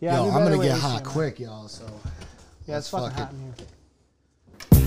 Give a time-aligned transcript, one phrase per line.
[0.00, 1.66] Yeah, Yo, I'm gonna get hot quick, y'all.
[1.68, 1.84] So
[2.66, 3.34] Yeah, it's fucking fuck hot it.
[3.34, 3.54] in here.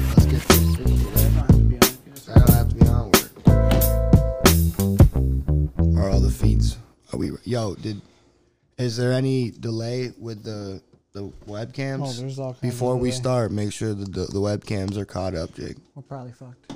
[0.07, 2.29] Let's get this.
[2.29, 3.31] I don't have to be on work.
[5.97, 6.77] Are all the feeds?
[7.11, 7.31] Are we?
[7.43, 8.01] Yo, did?
[8.77, 10.81] Is there any delay with the
[11.13, 12.07] the webcams?
[12.07, 13.19] Oh, there's all kinds of Before we delay.
[13.19, 15.75] start, make sure that the, the webcams are caught up, Jake.
[15.93, 16.71] We're probably fucked.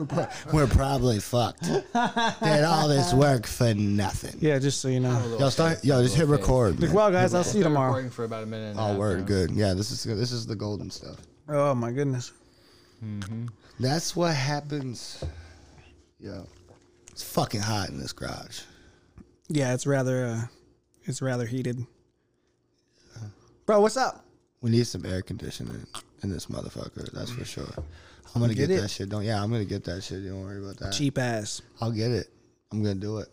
[0.52, 1.64] We're probably fucked.
[1.64, 4.36] Did all this work for nothing.
[4.40, 5.36] Yeah, just so you know.
[5.38, 5.84] Yo, start.
[5.84, 6.80] Yo, just hit record.
[6.80, 6.92] Man.
[6.92, 7.88] Well, guys, I'll see you tomorrow.
[7.88, 8.70] Recording for about a minute.
[8.70, 9.24] And a Oh, half word, now.
[9.26, 9.50] good.
[9.50, 11.16] Yeah, this is this is the golden stuff.
[11.48, 12.32] Oh my goodness.
[13.78, 15.22] That's what happens.
[16.18, 16.46] Yo,
[17.10, 18.60] it's fucking hot in this garage.
[19.48, 20.40] Yeah, it's rather uh
[21.04, 21.84] it's rather heated.
[23.66, 24.24] Bro, what's up?
[24.62, 25.86] We need some air conditioning
[26.22, 27.10] in this motherfucker.
[27.12, 27.72] That's for sure.
[28.34, 29.08] I'm gonna Get get, that shit.
[29.08, 30.24] Don't yeah, I'm gonna get that shit.
[30.24, 30.92] Don't worry about that.
[30.92, 31.62] Cheap ass.
[31.80, 32.28] I'll get it.
[32.72, 33.28] I'm gonna do it.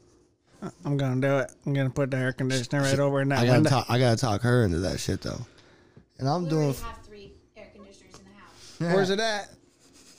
[0.84, 1.52] I'm gonna do it.
[1.66, 3.70] I'm gonna put the air conditioner right over in that I gotta window.
[3.70, 3.86] talk.
[3.90, 5.40] I gotta talk her into that shit though.
[6.18, 6.64] And I'm We doing.
[6.70, 8.96] already have three air conditioners in the house.
[8.96, 9.49] Where's it at?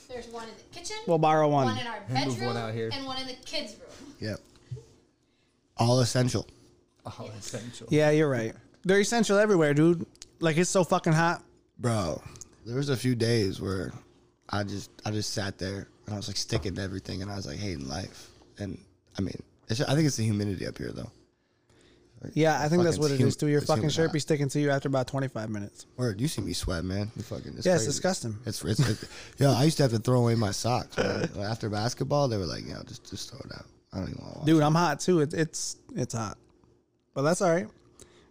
[0.08, 1.78] There's one in the kitchen, We'll borrow one one.
[1.78, 2.90] in our Move bedroom, one out here.
[2.92, 4.14] and one in the kids' room.
[4.20, 4.40] Yep.
[5.76, 6.46] All essential.
[7.04, 7.88] Oh, essential.
[7.90, 8.54] Yeah, you're right.
[8.84, 10.06] They're essential everywhere, dude.
[10.40, 11.42] Like it's so fucking hot.
[11.78, 12.22] Bro,
[12.64, 13.92] there was a few days where
[14.50, 17.36] I just I just sat there and I was like sticking to everything and I
[17.36, 18.28] was like hating life.
[18.58, 18.78] And
[19.18, 21.10] I mean, it's, I think it's the humidity up here though.
[22.34, 23.46] Yeah, I think that's what it hum- is too.
[23.46, 25.86] Your fucking shirt be sticking to you after about 25 minutes.
[25.96, 27.12] Word, you see me sweat, man.
[27.16, 27.54] You fucking.
[27.56, 28.36] It's Yeah, it's disgusting.
[28.44, 29.04] It's, it's, it's
[29.38, 29.52] yo.
[29.52, 31.30] I used to have to throw away my socks man.
[31.40, 32.26] after basketball.
[32.26, 34.46] They were like, "Yo, just just throw it out." I don't even want to.
[34.46, 35.20] Dude, I'm hot too.
[35.20, 36.38] It, it's it's hot,
[37.14, 37.68] but that's all right.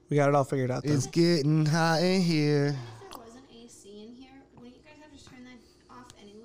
[0.09, 0.83] We got it all figured out.
[0.83, 0.93] Though.
[0.93, 2.75] It's getting hot in here.
[3.03, 6.07] If there was an AC in here, wouldn't you guys have to turn that off
[6.21, 6.43] anyway?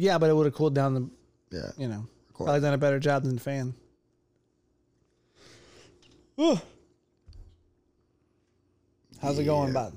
[0.00, 1.08] Yeah, but it would have cooled down the,
[1.56, 1.70] Yeah.
[1.76, 2.46] you know, course.
[2.46, 3.74] probably done a better job than the fan.
[6.40, 6.58] Ooh.
[9.20, 9.74] How's it going, Yeah.
[9.74, 9.92] bud?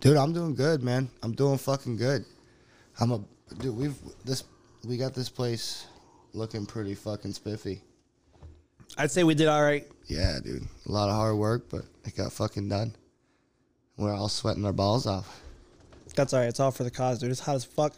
[0.00, 1.08] Dude, I'm doing good, man.
[1.22, 2.24] I'm doing fucking good.
[2.98, 3.20] I'm a
[3.58, 3.76] dude.
[3.76, 4.44] We've this.
[4.84, 5.86] We got this place
[6.32, 7.82] looking pretty fucking spiffy.
[8.96, 9.86] I'd say we did all right.
[10.06, 10.66] Yeah, dude.
[10.86, 12.96] A lot of hard work, but it got fucking done.
[13.98, 15.42] We're all sweating our balls off.
[16.16, 16.48] That's all right.
[16.48, 17.30] It's all for the cause, dude.
[17.30, 17.94] It's hot as fuck.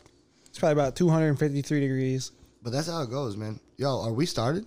[0.53, 2.31] It's probably about 253 degrees.
[2.63, 3.59] But that's how it goes, man.
[3.79, 4.67] Yo, are we started?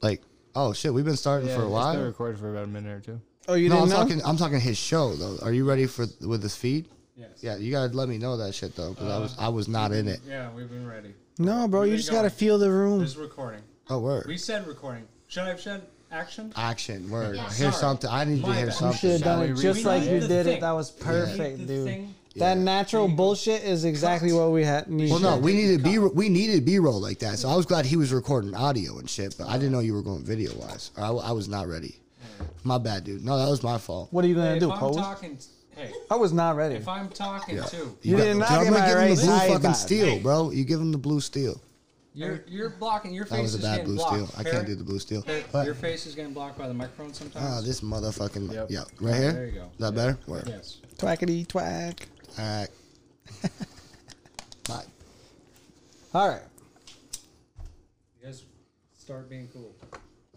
[0.00, 0.20] Like,
[0.56, 1.94] oh shit, we've been starting Yeah, for a It's while.
[1.94, 3.20] been recorded for about a minute or two.
[3.46, 4.02] Oh, you no, I'm didn't know?
[4.02, 4.22] talking.
[4.24, 5.38] I'm talking his show though.
[5.42, 6.88] Are you ready for with this feed?
[7.16, 7.28] Yes.
[7.40, 9.92] Yeah, you gotta let me know that shit though, because I was I was not
[9.92, 10.18] in it.
[10.28, 11.14] Yeah, we've been ready.
[11.38, 11.82] no, bro.
[11.82, 12.38] You been just gotta going.
[12.38, 12.98] feel the room.
[12.98, 13.62] This is recording.
[13.90, 14.24] Oh word.
[14.26, 15.04] We said recording.
[15.28, 16.52] Should I have said action?
[16.56, 17.36] Action word.
[17.36, 17.42] Yeah.
[17.44, 17.72] Hear Sorry.
[17.74, 18.10] something.
[18.10, 18.72] I need to My hear bad.
[18.72, 18.98] You something.
[18.98, 20.12] should have done it just read like it?
[20.14, 20.60] you The did it.
[20.62, 21.84] That was perfect, Read the dude.
[21.86, 22.14] thing.
[22.36, 22.62] That Yeah.
[22.62, 24.88] natural bullshit is exactly what we had.
[24.88, 25.10] Need.
[25.10, 25.98] Well, no, we needed B.
[25.98, 27.38] We needed B roll like that.
[27.38, 29.92] So I was glad he was recording audio and shit, but I didn't know you
[29.92, 30.90] were going video wise.
[30.96, 31.96] I, I was not ready.
[32.64, 33.24] My bad, dude.
[33.24, 34.08] No, that was my fault.
[34.12, 34.96] What are you gonna Hey, do, if I'm pose?
[34.96, 35.38] talking,
[35.76, 36.76] hey, I was not ready.
[36.76, 39.22] if I'm talking too, You you did not Dude, I'm gonna my give him the
[39.22, 39.74] blue fucking vibe.
[39.76, 40.50] steel, bro.
[40.50, 41.60] You give him the blue steel.
[42.14, 43.36] you're you're blocking your face.
[43.36, 44.14] That was a bad blue blocked.
[44.14, 44.28] steel.
[44.38, 45.22] I Harry, can't do the blue steel.
[45.22, 47.46] Harry, But- your face is getting blocked by the microphone sometimes.
[47.48, 48.66] Ah, this motherfucking Yep.
[48.70, 49.32] yeah, right here.
[49.32, 49.62] There you go.
[49.62, 50.18] Is that better?
[50.26, 50.42] Where?
[50.46, 50.78] Yes.
[50.98, 52.08] Twackity twack.
[52.38, 52.68] All right.
[54.68, 54.84] Bye.
[56.14, 56.42] All right,
[58.20, 58.44] You guys
[58.98, 59.74] start being cool.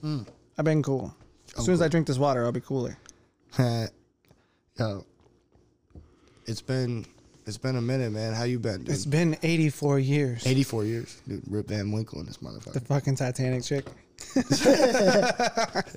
[0.02, 0.22] Hmm.
[0.58, 1.14] I've been cool.
[1.58, 2.98] As soon as I drink this water, I'll be cooler.
[3.60, 5.06] Yo,
[6.46, 7.06] it's been
[7.46, 8.34] it's been a minute, man.
[8.34, 8.90] How you been, dude?
[8.90, 10.48] It's been 84 years.
[10.48, 11.44] 84 years, dude.
[11.50, 12.74] Rip Van Winkle in this motherfucker.
[12.74, 13.86] The fucking Titanic chick,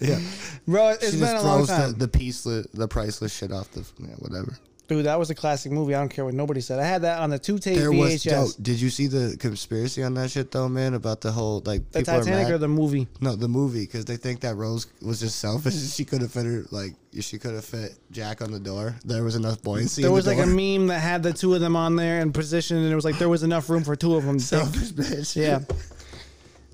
[0.01, 0.21] Yeah,
[0.67, 0.91] bro.
[0.91, 3.71] It's she been just a long throws time, the, the piece, the priceless shit off
[3.73, 4.59] the yeah, whatever.
[4.89, 5.07] Dude.
[5.07, 5.95] That was a classic movie.
[5.95, 6.81] I don't care what nobody said.
[6.81, 8.25] I had that on the two tape There was.
[8.25, 8.63] Yo, VHS.
[8.63, 10.95] did you see the conspiracy on that shit though, man?
[10.95, 13.07] About the whole like the Titanic or the movie?
[13.21, 15.75] No, the movie because they think that Rose was just selfish.
[15.93, 18.97] She could have fit her like she could have fit Jack on the door.
[19.05, 20.03] There was enough buoyancy.
[20.03, 22.33] There was the like a meme that had the two of them on there in
[22.33, 24.39] position, and it was like there was enough room for two of them.
[24.49, 25.37] selfish bitch.
[25.37, 25.61] Yeah.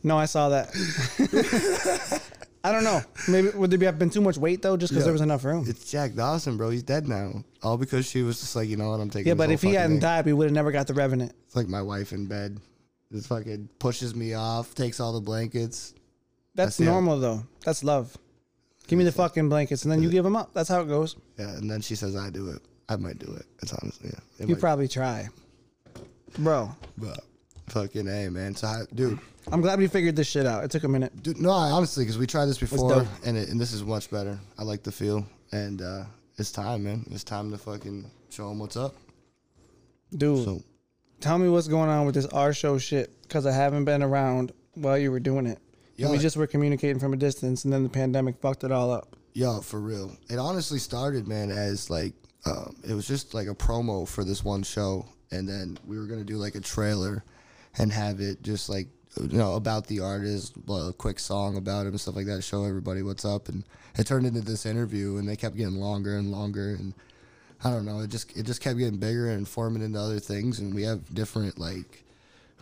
[0.02, 0.70] No, I saw that.
[2.64, 3.02] I don't know.
[3.28, 5.06] Maybe would there be have been too much weight though, just because Yeah.
[5.06, 5.66] there was enough room?
[5.68, 6.70] It's Jack Dawson, bro.
[6.70, 7.44] He's dead now.
[7.62, 9.26] All because she was just like, you know what, I'm taking.
[9.28, 10.00] Yeah, this but whole if he fucking hadn't thing.
[10.00, 11.32] died, we would have never got the Revenant.
[11.46, 12.58] it's like my wife in bed,
[13.12, 15.92] just fucking pushes me off, takes all the blankets.
[16.54, 17.44] That's normal though.
[17.64, 18.16] That's love.
[18.86, 20.50] Give me the fucking blankets, and then you give them up.
[20.54, 21.16] That's how it goes.
[21.38, 22.60] Yeah, and then she says I do it.
[22.88, 23.44] I might do it.
[23.62, 24.20] It's honestly, yeah.
[24.38, 25.28] It You might- probably try,
[26.38, 26.70] bro.
[26.98, 27.24] but
[27.74, 28.54] fucking a man.
[28.54, 29.18] So, I, dude,
[29.50, 30.64] I'm glad we figured this shit out.
[30.64, 31.22] It took a minute.
[31.22, 33.08] Dude, no, I, honestly, because we tried this before, dope.
[33.26, 34.38] and it, and this is much better.
[34.56, 36.04] I like the feel, and uh,
[36.38, 37.04] it's time, man.
[37.10, 38.94] It's time to fucking show them what's up.
[40.16, 40.62] Dude, So,
[41.20, 44.52] tell me what's going on with this R show shit, because I haven't been around
[44.74, 45.58] while you were doing it.
[45.98, 49.16] We just were communicating from a distance, and then the pandemic fucked it all up.
[49.32, 50.16] Yo, for real.
[50.30, 52.14] It honestly started, man, as like
[52.46, 56.06] um, it was just like a promo for this one show, and then we were
[56.06, 57.24] gonna do like a trailer
[57.78, 58.88] and have it just like
[59.20, 62.64] you know about the artist, a quick song about him and stuff like that, show
[62.64, 63.64] everybody what's up, and
[63.96, 66.94] it turned into this interview, and they kept getting longer and longer, and
[67.62, 70.58] I don't know, it just it just kept getting bigger and forming into other things,
[70.58, 72.04] and we have different like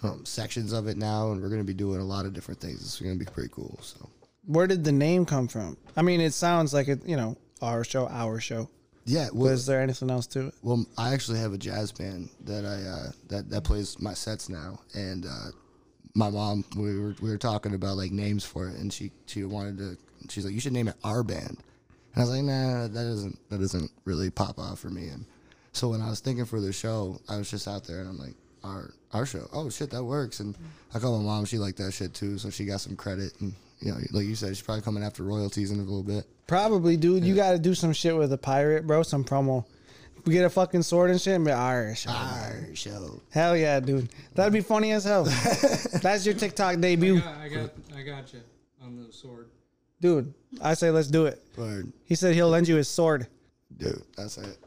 [0.02, 2.82] um, sections of it now, and we're gonna be doing a lot of different things.
[2.82, 3.78] It's gonna be pretty cool.
[3.82, 4.08] So.
[4.46, 5.76] Where did the name come from?
[5.96, 7.06] I mean, it sounds like it.
[7.06, 8.68] You know, our show, our show.
[9.04, 10.54] Yeah, well, Was there anything else to it?
[10.62, 14.48] Well, I actually have a jazz band that I uh, that that plays my sets
[14.48, 15.50] now, and uh,
[16.14, 19.44] my mom we were we were talking about like names for it, and she she
[19.44, 19.98] wanted to.
[20.28, 21.58] She's like, you should name it our band,
[22.14, 25.08] and I was like, nah, that doesn't that doesn't really pop off for me.
[25.08, 25.24] And
[25.72, 28.18] so when I was thinking for the show, I was just out there, and I'm
[28.18, 29.48] like, our our show.
[29.52, 30.38] Oh shit, that works.
[30.38, 30.56] And
[30.94, 31.44] I called my mom.
[31.44, 33.32] She liked that shit too, so she got some credit.
[33.40, 36.24] And you know, like you said, she's probably coming after royalties in a little bit.
[36.46, 37.24] Probably, dude.
[37.24, 39.02] You got to do some shit with a pirate, bro.
[39.02, 39.64] Some promo.
[40.24, 42.10] We get a fucking sword and shit and be our show.
[42.10, 43.20] Our show.
[43.30, 44.08] Hell yeah, dude.
[44.34, 45.24] That'd be funny as hell.
[46.02, 48.40] That's your TikTok I debut, got, I got, I got you
[48.84, 49.48] on the sword.
[50.00, 50.32] dude.
[50.60, 51.42] I say let's do it.
[51.56, 51.92] Word.
[52.04, 53.26] He said he'll lend you his sword.
[53.76, 54.58] Dude, that's it.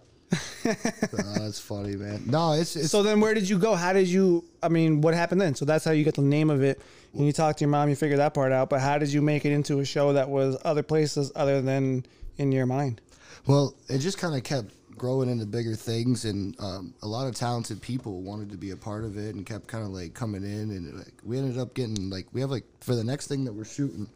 [1.18, 2.24] Oh, that's funny, man.
[2.26, 3.76] No, it's it's So then, where did you go?
[3.76, 4.44] How did you?
[4.64, 5.56] I mean, what happened then?
[5.56, 6.82] So that's how you get the name of it.
[7.14, 8.70] And you talked to your mom, you figured that part out.
[8.70, 12.06] But how did you make it into a show that was other places other than
[12.38, 13.02] in your mind?
[13.48, 17.36] well, it just kind of kept growing into bigger things, and um, a lot of
[17.36, 20.44] talented people wanted to be a part of it, and kept kind of like coming
[20.44, 23.46] in, and like we ended up getting like we have like for the next thing
[23.46, 24.08] that we're shooting,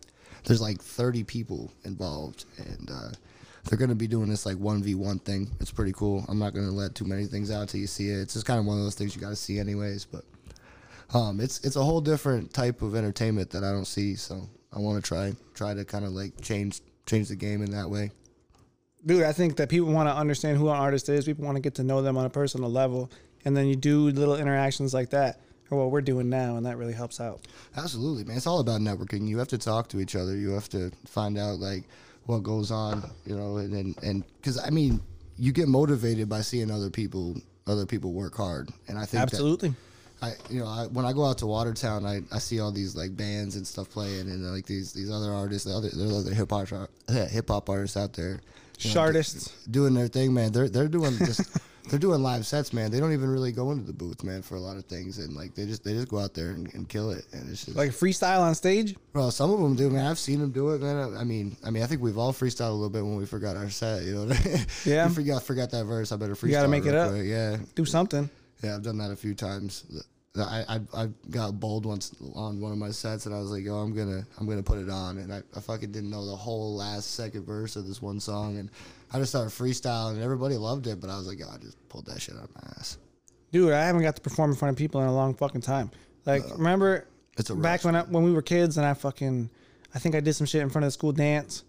[0.45, 3.11] there's like 30 people involved, and uh,
[3.69, 5.49] they're gonna be doing this like one v one thing.
[5.59, 6.25] It's pretty cool.
[6.27, 8.19] I'm not gonna let too many things out till you see it.
[8.19, 10.25] It's just kind of one of those things you got to see anyways, but.
[11.11, 14.77] Um, it's it's a whole different type of entertainment that I don't see, so I
[14.77, 18.11] want to try try to kind of like change change the game in that way.
[19.05, 21.25] Dude, I think that people want to understand who an artist is.
[21.25, 23.09] People want to get to know them on a personal level.
[23.45, 25.39] And then you do little interactions like that,
[25.71, 27.47] or what we're doing now, and that really helps out.
[27.77, 28.35] Absolutely, man.
[28.35, 29.27] It's all about networking.
[29.27, 30.35] You have to talk to each other.
[30.35, 31.85] You have to find out like
[32.29, 35.01] what goes on, you know, and and and because I mean,
[35.37, 37.35] you get motivated by seeing other people
[37.65, 39.73] other people work hard, and I think that- Absolutely.
[40.21, 42.95] I you know I, when I go out to Watertown, I, I see all these
[42.95, 46.19] like bands and stuff playing, and like these these other artists, the other there are
[46.19, 46.67] other hip hop
[47.09, 48.41] hip hop artists out there,
[48.79, 49.65] you know, Chartists.
[49.71, 50.51] doing their thing, man.
[50.51, 51.57] They're they're doing just
[51.89, 52.91] they're doing live sets, man.
[52.91, 55.35] They don't even really go into the booth, man, for a lot of things, and
[55.35, 57.77] like they just they just go out there and, and kill it, and it's just
[57.77, 58.95] Like freestyle on stage?
[59.13, 60.05] well, some of them do, man.
[60.05, 61.15] I've seen them do it, man.
[61.17, 63.55] I mean, I mean, I think we've all freestyled a little bit when we forgot
[63.57, 64.03] our set.
[64.03, 64.65] You know, what I mean?
[64.85, 65.07] Yeah.
[65.07, 66.11] you forgot forgot that verse.
[66.11, 66.51] I better freestyle.
[66.51, 67.11] gotta make it up.
[67.11, 67.25] quick.
[67.25, 68.29] Yeah, Do something.
[68.63, 69.83] yeah, I've done that a few times.
[70.37, 70.63] I,
[70.93, 73.75] I I got bold once on one of my sets, and I was like, "Yo,
[73.75, 76.75] I'm gonna I'm gonna put it on," and I, I fucking didn't know the whole
[76.75, 78.69] last second verse of this one song, and
[79.11, 81.77] I just started freestyling, and everybody loved it, but I was like, "Yo, I just
[81.89, 82.97] pulled that shit out of my ass."
[83.51, 85.89] Dude, I haven't got to perform in front of people in a long fucking time.
[86.25, 87.07] Like, remember
[87.37, 89.49] It's a back when I, when we were kids and I fucking,
[89.95, 91.63] I think I did some shit in front of the school dance,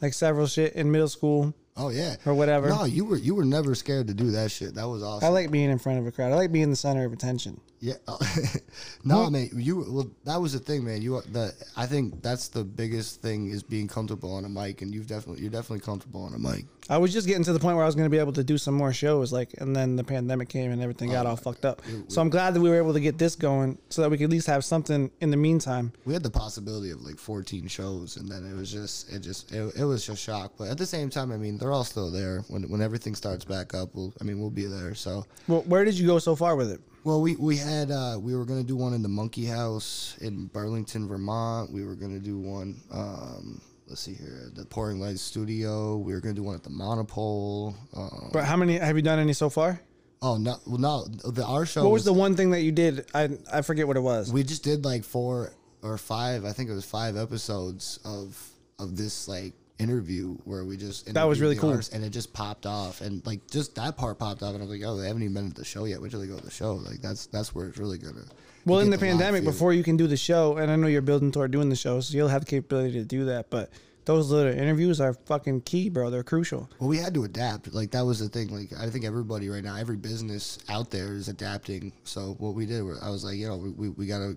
[0.00, 1.52] like several shit in middle school.
[1.78, 2.70] Oh yeah, Or whatever.
[2.70, 4.74] No, you were you were never scared to do that shit.
[4.76, 5.26] That was awesome.
[5.26, 6.32] I like being in front of a crowd.
[6.32, 7.60] I like being the center of attention.
[7.80, 7.94] Yeah,
[9.04, 9.50] no, man.
[9.54, 11.02] You well, that was the thing, man.
[11.02, 14.94] You the I think that's the biggest thing is being comfortable on a mic, and
[14.94, 16.64] you've definitely you're definitely comfortable on a mic.
[16.88, 18.44] I was just getting to the point where I was going to be able to
[18.44, 21.36] do some more shows, like, and then the pandemic came and everything got oh, all
[21.36, 21.82] fucked up.
[22.06, 24.24] So I'm glad that we were able to get this going, so that we could
[24.24, 25.92] at least have something in the meantime.
[26.04, 29.52] We had the possibility of like 14 shows, and then it was just it just
[29.52, 30.52] it, it was just shock.
[30.56, 32.44] But at the same time, I mean, they're all still there.
[32.48, 34.94] When when everything starts back up, we'll I mean we'll be there.
[34.94, 36.80] So Well, where did you go so far with it?
[37.06, 40.46] Well, we we had uh, we were gonna do one in the Monkey House in
[40.46, 41.72] Burlington, Vermont.
[41.72, 42.80] We were gonna do one.
[42.92, 45.98] Um, let's see here, the Pouring Lights Studio.
[45.98, 47.76] We were gonna do one at the Monopole.
[47.94, 49.80] Um, But how many have you done any so far?
[50.20, 50.56] Oh no!
[50.66, 51.04] Well, no.
[51.04, 51.84] The our show.
[51.84, 53.06] What was the one thing that you did?
[53.14, 54.32] I I forget what it was.
[54.32, 56.44] We just did like four or five.
[56.44, 58.36] I think it was five episodes of
[58.80, 61.78] of this like interview where we just That was really cool.
[61.92, 64.70] and it just popped off and like just that part popped off and I was
[64.70, 66.44] like oh they haven't even been at the show yet wait till they go to
[66.44, 68.24] the show like that's that's where it's really gonna
[68.64, 71.02] Well, in get the pandemic, before you can do the show, and I know you're
[71.02, 73.48] building toward doing the show, so you'll have the capability to do that.
[73.50, 73.70] But
[74.06, 76.10] those little interviews are fucking key, bro.
[76.10, 76.68] They're crucial.
[76.80, 77.72] Well, we had to adapt.
[77.74, 78.48] Like that was the thing.
[78.48, 81.92] Like I think everybody right now, every business out there is adapting.
[82.04, 84.36] So what we did, I was like, you know, we, we, we got to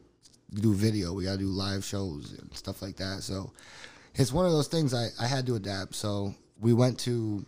[0.62, 3.24] do video, we got to do live shows and stuff like that.
[3.24, 3.52] So
[4.16, 5.96] it's one of those things I, I had to adapt.
[5.96, 7.46] So we went to,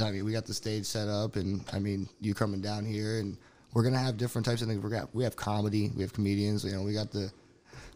[0.00, 3.18] I mean, we got the stage set up, and I mean, you coming down here,
[3.20, 3.36] and
[3.72, 4.82] we're gonna have different types of things.
[4.82, 6.64] We got we have comedy, we have comedians.
[6.64, 7.30] You know, we got the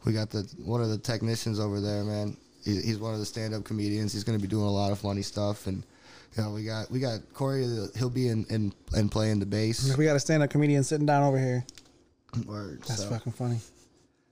[0.04, 2.37] we got the one of the technicians over there, man.
[2.64, 4.12] He, he's one of the stand-up comedians.
[4.12, 5.85] He's going to be doing a lot of funny stuff, and
[6.37, 7.64] you know we got we got Corey.
[7.64, 9.97] uh, He'll be in in and playing the bass.
[9.97, 11.64] We got a stand up comedian sitting down over here.
[12.47, 13.59] Word, That's so- fucking funny.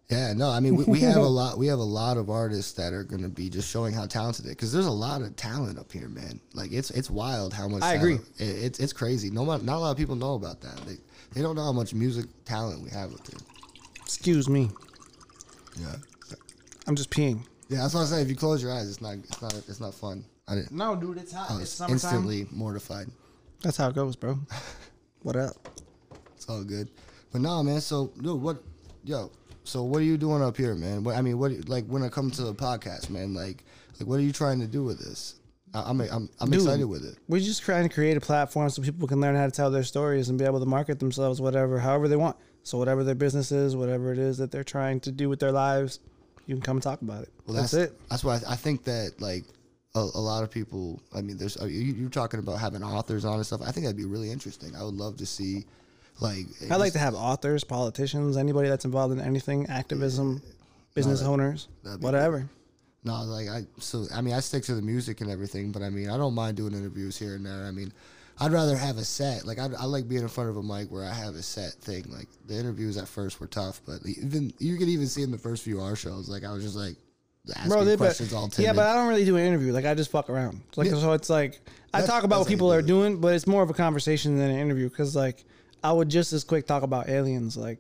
[0.08, 1.58] Yeah, no, I mean we, we have a lot.
[1.58, 4.46] We have a lot of artists that are going to be just showing how talented
[4.46, 4.50] it.
[4.50, 6.40] Because there's a lot of talent up here, man.
[6.54, 7.82] Like it's it's wild how much.
[7.82, 8.18] I agree.
[8.38, 9.30] It, it's it's crazy.
[9.30, 10.76] No, not a lot of people know about that.
[10.86, 10.98] They
[11.34, 13.40] they don't know how much music talent we have up here.
[14.00, 14.70] Excuse me.
[15.80, 15.96] Yeah,
[16.86, 17.44] I'm just peeing.
[17.68, 17.78] yeah.
[17.78, 18.22] That's what I say.
[18.22, 20.24] If you close your eyes, it's not it's not it's not fun.
[20.46, 20.70] I didn't.
[20.70, 21.48] No, dude, it's hot.
[21.50, 23.08] Oh, I was instantly mortified.
[23.62, 24.38] That's how it goes, bro.
[25.22, 25.56] what up?
[26.36, 26.88] It's all good.
[27.32, 27.80] But nah, man.
[27.80, 28.62] So, dude, what,
[29.04, 29.32] yo?
[29.66, 31.04] So, what are you doing up here, man?
[31.04, 33.34] What I mean, what like when it comes to the podcast, man?
[33.34, 33.64] Like,
[33.98, 35.36] like what are you trying to do with this?
[35.74, 36.62] I, I'm I'm I'm Dude.
[36.62, 37.18] excited with it.
[37.28, 39.82] We're just trying to create a platform so people can learn how to tell their
[39.82, 42.36] stories and be able to market themselves, whatever, however they want.
[42.62, 45.52] So whatever their business is, whatever it is that they're trying to do with their
[45.52, 46.00] lives,
[46.46, 47.32] you can come and talk about it.
[47.46, 48.00] Well, that's, that's, it.
[48.08, 49.44] That's why I, I think that like
[49.96, 51.00] a, a lot of people.
[51.14, 53.62] I mean, there's uh, you, you're talking about having authors on and stuff.
[53.62, 54.76] I think that'd be really interesting.
[54.76, 55.64] I would love to see,
[56.20, 60.42] like, I like to have authors, politicians, anybody that's involved in anything, activism,
[60.94, 61.68] business that- owners,
[62.00, 62.48] whatever.
[63.04, 65.90] No, like I so I mean I stick to the music and everything, but I
[65.90, 67.64] mean I don't mind doing interviews here and there.
[67.64, 67.92] I mean,
[68.40, 69.46] I'd rather have a set.
[69.46, 71.74] Like I, I like being in front of a mic where I have a set
[71.74, 72.04] thing.
[72.08, 75.38] Like the interviews at first were tough, but even you could even see in the
[75.38, 76.96] first few R shows, like I was just like
[77.54, 78.66] asking Bro, they, but, questions all timid.
[78.66, 79.72] yeah, but I don't really do an interview.
[79.72, 80.62] Like I just fuck around.
[80.74, 80.94] Like Yeah.
[80.96, 81.60] so, it's like
[81.94, 83.70] I That's- talk about what that's how you people are doing, but it's more of
[83.70, 84.88] a conversation than an interview.
[84.88, 85.44] Because like
[85.86, 87.56] I would just as quick talk about aliens.
[87.56, 87.78] Like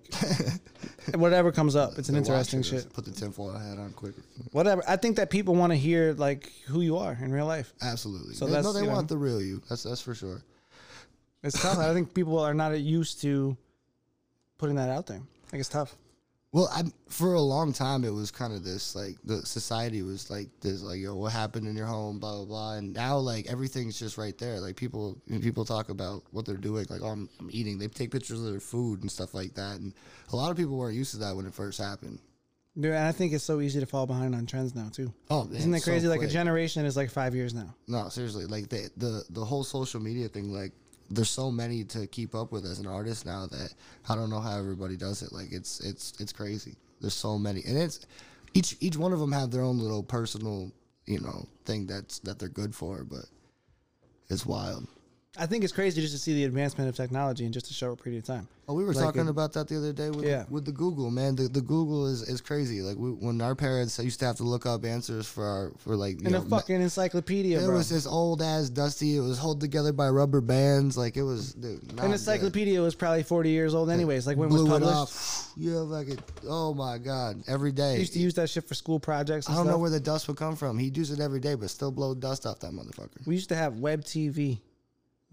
[1.14, 2.92] whatever comes up, it's an interesting shit.
[2.92, 4.22] Put the tinfoil hat on quicker.
[4.52, 4.84] Whatever.
[4.86, 7.72] I think that people want to hear like who you are in real life.
[7.82, 8.34] Absolutely.
[8.34, 9.60] So They- no, they you know- want the real you.
[9.68, 10.40] That's that's for sure.
[11.42, 11.78] It's tough.
[11.78, 13.56] I think people are not used to
[14.58, 15.20] putting that out there.
[15.52, 15.96] Like it's tough.
[16.56, 20.30] Well, I for a long time it was kind of this like the society was
[20.30, 23.46] like this like yo what happened in your home blah blah blah and now like
[23.46, 27.28] everything's just right there like people people talk about what they're doing like oh I'm,
[27.38, 29.92] I'm eating they take pictures of their food and stuff like that and
[30.32, 32.20] a lot of people weren't used to that when it first happened.
[32.78, 35.12] Dude, and I think it's so easy to fall behind on trends now too.
[35.30, 36.08] Oh, man, Isn't that so crazy?
[36.08, 37.74] like a generation is like five years now.
[37.86, 40.72] No, seriously, like the the the whole social media thing, like
[41.10, 43.74] there's so many to keep up with as an artist now that
[44.08, 45.32] I don't know how everybody does it.
[45.32, 46.74] Like it's it's it's crazy.
[47.00, 48.06] There's so many, and it's
[48.54, 50.72] each each one of them have their own little personal,
[51.06, 53.26] you know, thing that's that they're good for, but
[54.28, 54.86] it's wild.
[55.38, 58.02] I think it's crazy just to see the advancement of technology in just a short
[58.02, 58.48] period of time.
[58.68, 60.44] Oh, we were Like talking it- about that the other day with Yeah.
[60.50, 61.36] with the Google man.
[61.36, 62.82] The the Google is, is crazy.
[62.82, 65.94] Like we, when our parents used to have to look up answers for our for
[65.94, 67.76] like you In know, a fucking encyclopedia, It bro.
[67.76, 69.16] was this old ass dusty.
[69.16, 70.96] It was held together by rubber bands.
[70.96, 71.82] Like it was, dude.
[71.90, 72.10] An good.
[72.12, 74.26] encyclopedia was probably 40 years old anyways.
[74.26, 74.96] Like when it was Blew it published.
[74.96, 75.52] off.
[75.56, 76.20] Yeah, like it.
[76.48, 77.94] Oh my god, every day.
[77.94, 79.74] I used to use that shit for school projects I don't stuff.
[79.74, 80.76] know where the dust would come from.
[80.78, 83.24] He'd use it every day, but still blow dust off that motherfucker.
[83.26, 84.58] we used to have web TV.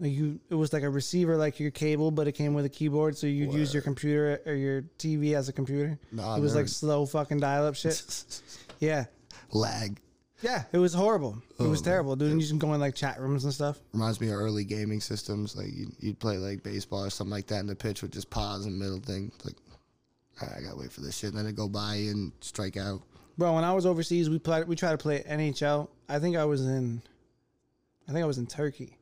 [0.00, 2.68] Like you, it was like a receiver, like your cable, but it came with a
[2.68, 5.98] keyboard, so you'd use your computer or your TV as a computer.
[6.10, 6.70] Nah, it was like nerd.
[6.70, 8.40] slow fucking dial-up shit.
[8.80, 9.04] yeah,
[9.52, 9.98] Lag
[10.42, 11.38] yeah, it was horrible.
[11.58, 12.32] It Oh, was terrible, dude.
[12.32, 13.78] And you just go in like chat rooms and stuff.
[13.94, 15.56] reminds me of early gaming systems.
[15.56, 18.28] Like you'd, you'd play like baseball or something like that, and the pitch would just
[18.28, 19.30] pause in the middle thing.
[19.34, 19.54] It's like,
[20.42, 22.76] all right, I gotta wait for this shit, and then it'd go by and strike
[22.76, 23.00] out.
[23.38, 24.68] Bro, when I was overseas, we played.
[24.68, 25.88] We tried to play NHL.
[26.10, 27.00] I think I was in.
[28.08, 28.98] I think I was in Turkey.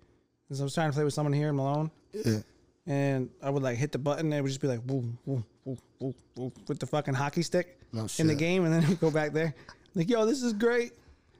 [0.52, 2.38] So I was trying to play with someone here in Malone, Yeah.
[2.86, 4.26] and I would like hit the button.
[4.26, 7.42] and It would just be like woo, woo, woo, woo, woo, with the fucking hockey
[7.42, 9.54] stick No in the game, and then go back there.
[9.94, 10.92] Like, yo, this is great.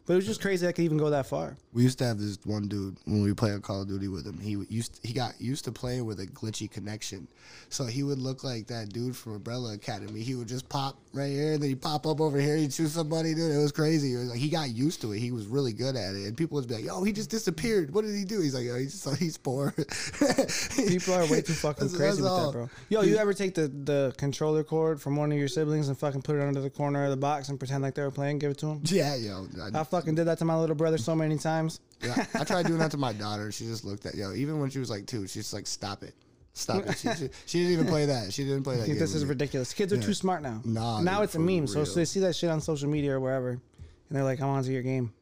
[0.05, 1.57] But it was just crazy I could even go that far.
[1.73, 4.37] We used to have this one dude when we played Call of Duty with him.
[4.39, 7.29] He used he got used to playing with a glitchy connection,
[7.69, 10.21] so he would look like that dude from Umbrella Academy.
[10.23, 12.89] He would just pop right here, and then he pop up over here, he'd shoot
[12.89, 13.33] somebody.
[13.33, 14.15] Dude, it was crazy.
[14.15, 15.21] It was like he got used to it.
[15.21, 17.95] He was really good at it, and people would be like, "Yo, he just disappeared.
[17.95, 19.73] What did he do?" He's like, "Oh, he's just he's poor."
[20.89, 22.47] People are way too fucking That's- crazy that's with all.
[22.53, 22.71] that, bro.
[22.89, 26.23] Yo, you ever take the, the controller cord from one of your siblings and fucking
[26.23, 28.39] put it under the corner of the box and pretend like they were playing?
[28.39, 28.81] Give it to them.
[28.85, 31.79] Yeah, yo, I, I fucking did that to my little brother so many times.
[32.03, 33.53] yeah, I tried doing that to my daughter.
[33.53, 34.33] She just looked at yo.
[34.33, 36.15] Even when she was like two, she's like, "Stop it,
[36.55, 38.33] stop it." She, she, she didn't even play that.
[38.33, 38.89] She didn't play that.
[38.99, 39.73] This is ridiculous.
[39.73, 40.61] Kids are too smart now.
[40.65, 41.67] Nah, now dude, it's a meme.
[41.67, 43.61] So, so they see that shit on social media or wherever, and
[44.11, 45.13] they're like, "I'm onto your game."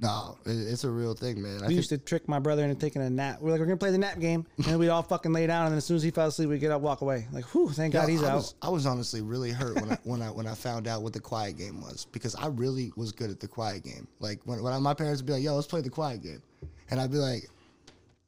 [0.00, 1.64] No, it's a real thing, man.
[1.64, 3.40] I We used to trick my brother into taking a nap.
[3.40, 5.64] We're like, "We're gonna play the nap game," and then we'd all fucking lay down,
[5.64, 7.26] and then as soon as he fell asleep, we'd get up, walk away.
[7.32, 8.36] Like, whew, thank God he's I out.
[8.36, 11.14] Was, I was honestly really hurt when I when I when I found out what
[11.14, 14.06] the quiet game was because I really was good at the quiet game.
[14.20, 16.42] Like when, when I, my parents would be like, "Yo, let's play the quiet game,"
[16.90, 17.48] and I'd be like,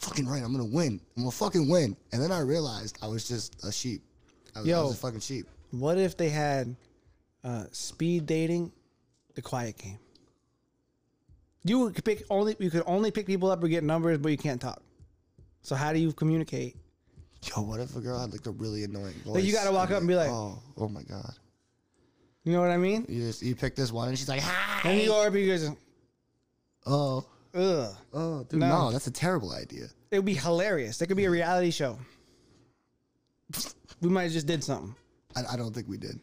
[0.01, 1.01] "Fucking right, I'm gonna win.
[1.17, 4.03] I'm gonna fucking win." And then I realized I was just a sheep.
[4.57, 4.83] I was, I Yo.
[4.87, 5.47] was a fucking sheep.
[5.71, 6.75] What if they had
[7.45, 8.73] uh, speed dating,
[9.37, 10.01] the quiet game?
[11.65, 14.39] You could pick only you could only pick people up or get numbers, but you
[14.39, 14.83] can't talk.
[15.63, 16.77] So how do you communicate?
[17.45, 19.35] Yo, what if a girl had like a really annoying voice?
[19.35, 21.35] Like, you gotta walk up and be like- oh, oh my god.
[22.45, 23.05] You know what I mean?
[23.09, 24.89] You just you pick this one and she's like, hi.
[24.89, 25.71] And you go up, you guys,
[26.87, 27.95] Oh, ugh.
[28.15, 28.69] oh, dude, No.
[28.87, 28.91] no.
[28.93, 29.85] that's a terrible idea.
[30.11, 31.01] It would be hilarious.
[31.03, 31.99] It could be a reality show.
[34.01, 34.95] We might have just did something.
[35.37, 36.19] I, I don't think we did.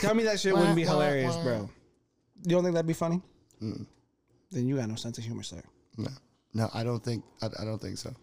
[0.00, 1.68] Tell me that shit wouldn't be hilarious, bro.
[2.44, 3.20] You don't think that'd be funny?
[4.50, 5.62] Then you got no sense of humor, sir.
[5.96, 6.10] No,
[6.54, 7.24] no, I don't think.
[7.42, 8.14] I, I don't think so.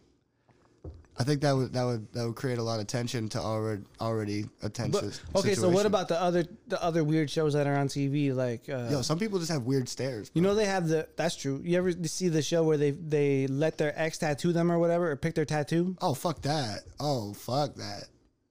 [1.16, 3.84] I think that would that would that would create a lot of tension to already
[4.02, 5.12] already a tension.
[5.32, 8.34] But okay, so what about the other the other weird shows that are on TV?
[8.34, 10.32] Like, uh, Yo, some people just have weird stares.
[10.34, 11.08] you know, they have the.
[11.16, 11.62] That's true.
[11.64, 15.12] You ever see the show where they they let their ex tattoo them or whatever,
[15.12, 15.96] or pick their tattoo?
[16.02, 16.80] Oh fuck that!
[17.00, 18.06] Oh fuck that!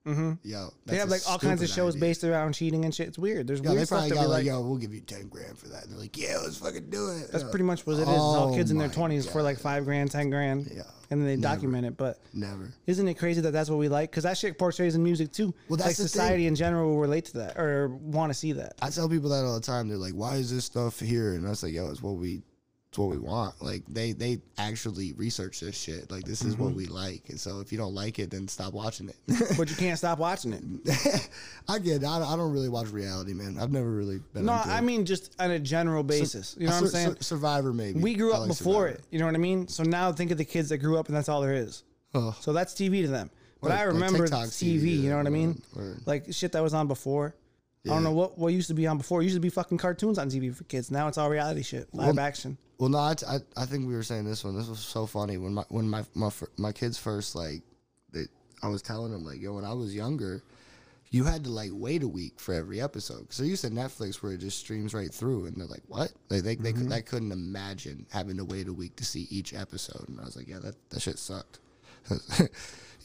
[0.07, 0.33] Mm-hmm.
[0.43, 3.07] Yo, They have like all kinds of shows based around cheating and shit.
[3.09, 3.47] It's weird.
[3.47, 4.47] There's Yeah, weird they stuff probably that got like, like.
[4.47, 5.85] yo, we'll give you ten grand for that.
[5.85, 7.31] And they're like, yeah, let's fucking do it.
[7.31, 7.51] That's Yeah.
[7.51, 8.09] pretty much what it is.
[8.09, 11.27] All Oh kids in their twenties for like five grand, ten grand, Yeah, and then
[11.27, 11.55] they never.
[11.55, 11.97] document it.
[11.97, 12.73] But Never.
[12.87, 14.11] isn't it crazy that that's what we like?
[14.11, 15.55] Because that shit portrays in music too.
[15.69, 16.47] Well, that's like society thing.
[16.49, 18.73] in general will relate to that or want to see that.
[18.83, 19.89] I tell people that all the time.
[19.89, 22.43] They're like, "Why is this stuff here?" And I was like, "Yo, it's what we,
[22.93, 26.11] it's what we want." Like they, they actually research this shit.
[26.11, 26.65] Like this is Mm-hmm.
[26.65, 27.23] what we like.
[27.31, 29.17] And so if you don't like it, then stop watching it.
[29.57, 30.63] but you can't stop watching it.
[31.69, 32.03] I get.
[32.03, 32.07] It.
[32.07, 33.57] I, I don't really watch reality, man.
[33.59, 34.45] I've never really been.
[34.45, 36.55] No, I mean just on a general basis.
[36.59, 37.09] You know what I'm Sur- saying?
[37.17, 37.99] Sur- Survivor, maybe.
[37.99, 38.99] we grew up like before Survivor.
[38.99, 39.05] it.
[39.11, 39.69] You know what I mean?
[39.69, 41.85] So now think of the kids that grew up and that's all there is.
[42.15, 42.37] Oh.
[42.41, 43.31] So that's TV to them.
[43.63, 45.63] But Like- I remember TikTok TV, TV, you know what I mean?
[45.77, 47.35] or- Like shit that was on before.
[47.85, 49.23] I don't know what what used to be on before.
[49.23, 50.91] It used to be fucking cartoons on TV for kids.
[50.91, 52.57] Now it's all reality shit, live action.
[52.79, 54.57] Well, no, I, I, I think we were saying this one.
[54.57, 57.63] This was so funny when my when my my, my kids first like,
[58.13, 58.23] they,
[58.63, 60.43] I was telling them like, yo, when I was younger,
[61.11, 63.21] you had to like wait a week for every episode.
[63.21, 66.13] Because they're used to Netflix where it just streams right through, and they're like, what?
[66.31, 67.09] Like they they, could, they mm-hmm.
[67.09, 70.09] couldn't imagine having to wait a week to see each episode.
[70.09, 71.59] And I was like, yeah, that that shit sucked.
[72.11, 72.49] you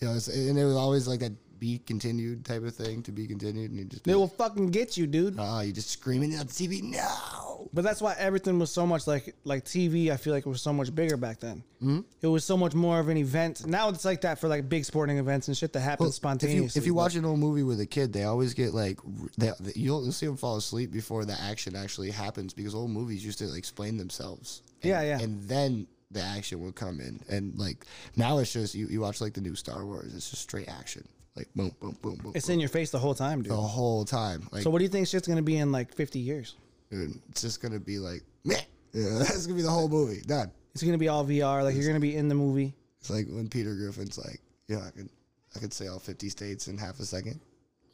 [0.01, 3.27] know, it's, and it was always like that be continued type of thing to be
[3.27, 5.35] continued, and you just be They will like, fucking get you, dude.
[5.39, 7.69] oh, you just screaming at the TV, no.
[7.73, 10.11] But that's why everything was so much like like TV.
[10.11, 11.63] I feel like it was so much bigger back then.
[11.81, 11.99] Mm-hmm.
[12.21, 13.65] It was so much more of an event.
[13.65, 16.65] Now it's like that for like big sporting events and shit that happens Well, spontaneously.
[16.67, 18.99] If you, if you watch an old movie with a kid, they always get like
[19.37, 22.91] they, they- you'll, you'll see them fall asleep before the action actually happens because old
[22.91, 24.61] movies used to like, explain themselves.
[24.81, 25.19] And, Yeah, yeah.
[25.19, 29.19] And then the action would come in, and like now it's just you, you watch
[29.19, 31.05] like the new Star Wars, it's just straight action,
[31.37, 32.31] like boom, boom, boom, boom.
[32.35, 33.51] it's boom, in your face the whole time, dude.
[33.51, 34.47] the whole time.
[34.51, 36.55] Like, So what do you think shit's gonna be in like 50 years?
[36.89, 38.55] dude, it's just gonna be like, meh.
[38.93, 40.49] Yeah, that's gonna be the whole movie done.
[40.73, 41.63] It's gonna be all VR.
[41.63, 42.73] Like you're gonna be in the movie.
[42.99, 45.09] It's like when Peter Griffin's like, yeah, I could,
[45.55, 47.39] I could say all fifty states in half a second.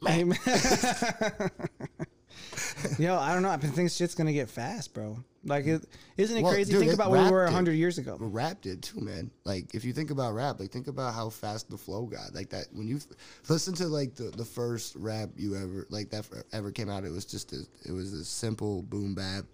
[2.98, 3.50] Yo, I don't know.
[3.50, 5.18] I think shit's gonna get fast, bro.
[5.44, 5.84] Like, it,
[6.16, 6.72] isn't it Well, crazy?
[6.72, 8.16] dude, think about where we were hundred years ago.
[8.18, 9.30] Rap did too, man.
[9.44, 12.34] Like if you think about rap, like think about how fast the flow got.
[12.34, 13.06] Like that when you f-
[13.48, 17.12] listen to like the, the first rap you ever like that ever came out, it
[17.12, 19.44] was just a, it was a simple boom bap,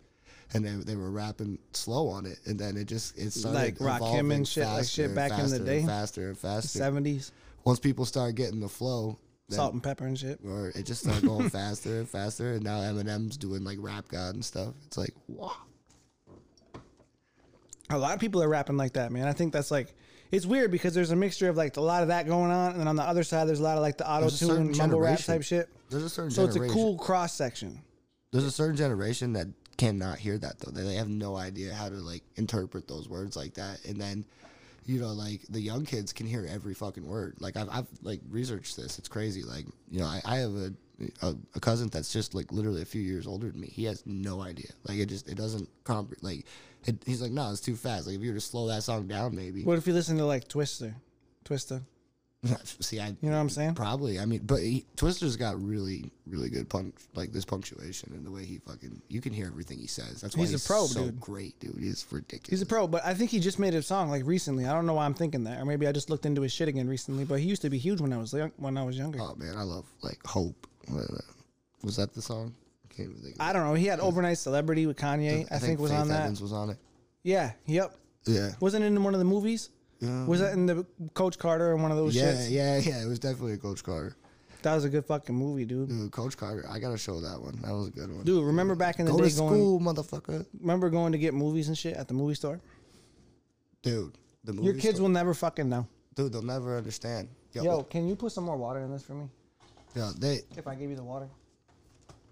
[0.55, 3.75] and they they were rapping slow on it, and then it just it started Like
[3.79, 5.79] Rakim evolving and shit, like shit back in the day.
[5.79, 6.79] and faster and faster.
[6.79, 7.33] Seventies,
[7.65, 10.39] Once people start getting the flow, then, Salt-N-Pepa and shit.
[10.47, 14.35] or it just started going faster and faster, and now Eminem's doing like rap god
[14.35, 14.75] and stuff.
[14.87, 15.53] It's like wow.
[17.91, 19.27] A lot of people are rapping like that, man.
[19.27, 19.95] I think that's like
[20.31, 22.81] it's weird because there's a mixture of like a lot of that going on, and
[22.81, 25.19] then on the other side there's a lot of like the auto tune, mumble rap
[25.21, 25.69] type shit.
[25.91, 27.81] There's a certain So it's a cool cross section.
[28.33, 30.71] there's a certain generation that cannot hear that though.
[30.71, 33.85] They they have no idea how to like interpret those words like that.
[33.85, 34.25] And then,
[34.87, 37.37] you know, like the young kids can hear every fucking word.
[37.41, 38.99] Like I've, I've like researched this.
[39.01, 39.43] It's crazy.
[39.43, 40.73] Like you know, I, I have a,
[41.23, 43.67] a a cousin that's just like literally a few years older than me.
[43.69, 44.71] He has no idea.
[44.87, 46.23] Like it just it doesn't comprehend.
[46.23, 46.47] Like
[46.87, 48.07] it, he's like, no, it's too fast.
[48.07, 49.63] Like if you were to slow that song down, maybe.
[49.65, 50.95] What if you listen to like Twista,
[51.45, 51.83] Twista?
[52.65, 53.75] See, I You know what I'm saying?
[53.75, 54.19] Probably.
[54.19, 58.31] I mean, but he, Twista's got really, really good punch, like this punctuation and the
[58.31, 59.03] way he fucking.
[59.09, 60.23] You can hear everything he says.
[60.23, 61.21] That's why He's he's, a pro, so dude.
[61.21, 61.77] great, dude.
[61.79, 62.49] He's ridiculous.
[62.49, 64.65] He's a pro, but I think he just made a song like recently.
[64.65, 66.67] I don't know why I'm thinking that, or maybe I just looked into his shit
[66.69, 67.25] again recently.
[67.27, 69.19] But he used to be huge when I was young, when I was younger.
[69.21, 70.67] Oh man, I love like Hope.
[70.91, 71.03] Uh,
[71.83, 72.55] Was that the song?
[73.01, 73.35] I can't even think.
[73.37, 73.75] Of I don't know.
[73.75, 75.47] He had overnight celebrity with Kanye.
[75.51, 76.23] I, think, was Faith on that.
[76.23, 76.79] Evans was on it.
[77.23, 77.53] Yeah.
[77.67, 77.95] Yep.
[78.27, 78.51] Yeah.
[78.61, 79.71] Wasn't it in one of the movies?
[80.01, 82.51] Was that in the Coach Carter or one of those Yeah, shits?
[82.51, 83.03] yeah, yeah.
[83.03, 84.17] It was definitely a Coach Carter.
[84.63, 85.89] That was a good fucking movie, dude.
[85.89, 86.65] Dude, Coach Carter.
[86.71, 87.59] I gotta show that one.
[87.63, 88.25] That was a good one.
[88.25, 89.55] Dude, remember back in the Go day to going?
[89.55, 90.47] school, motherfucker.
[90.61, 92.61] Remember going to get movies and shit at the movie store?
[93.83, 94.67] Dude, the movie.
[94.67, 95.87] Your kids store- will never fucking know.
[96.15, 97.29] Dude, they'll never understand.
[97.53, 99.29] Yo, Yo, can you put some more water in this for me?
[99.95, 101.29] Yeah, they If I give you the water.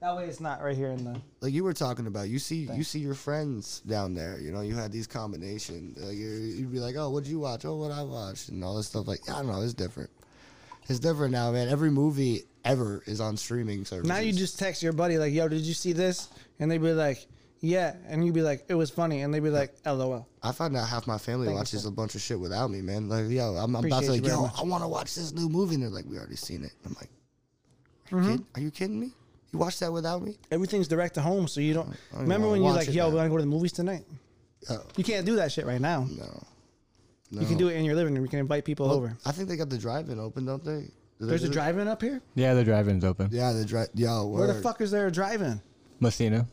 [0.01, 1.21] That way it's not right here in the.
[1.41, 2.29] like you were talking about.
[2.29, 4.39] You see, you see your friends down there.
[4.39, 5.99] You know, you had these combinations.
[5.99, 7.65] Like you you'd be like, "Oh, what'd you watch?
[7.65, 9.09] Oh, what I watched?" and all this stuff.
[9.09, 9.61] Like, I don't know.
[9.63, 10.11] It's different.
[10.89, 11.69] It's different now, man.
[11.69, 14.09] Every movie ever is on streaming services.
[14.09, 16.29] Now you just text your buddy like, "Yo, did you see this?"
[16.61, 17.27] And they'd be like,
[17.61, 20.77] "Yeah," and you'd be like, "It was funny," and they'd be like, "LOL." I find
[20.77, 23.09] out half my family watches a bunch of shit without me, man.
[23.09, 24.53] Like, yo, I'm, I'm about to like, yo, much.
[24.57, 26.71] I want to watch this new movie, and they're like, we already seen it.
[26.87, 27.11] I'm like,
[28.13, 28.31] are you, Mm-hmm.
[28.31, 28.47] kidding?
[28.55, 29.13] Are you kidding me?
[29.53, 30.37] You watched that without me?
[30.51, 31.89] Everything's direct to home, so you don't.
[32.13, 33.09] don't Remember when you're like, "Yo, now.
[33.15, 34.05] we're gonna go to the movies tonight."
[34.69, 36.07] Oh, You can't do that shit right now.
[36.19, 36.45] no.
[37.31, 38.25] You can do it in your living room.
[38.25, 39.17] You can invite people over.
[39.25, 40.81] I think they got the drive-in open, don't they?
[40.81, 42.21] Do they There's a drive-in up here.
[42.35, 43.29] Yeah, the drive-in's open.
[43.33, 43.89] Yeah, the drive.
[43.95, 44.39] Yo, word.
[44.39, 45.61] Where the fuck is there a drive-in?
[46.01, 46.47] Massena.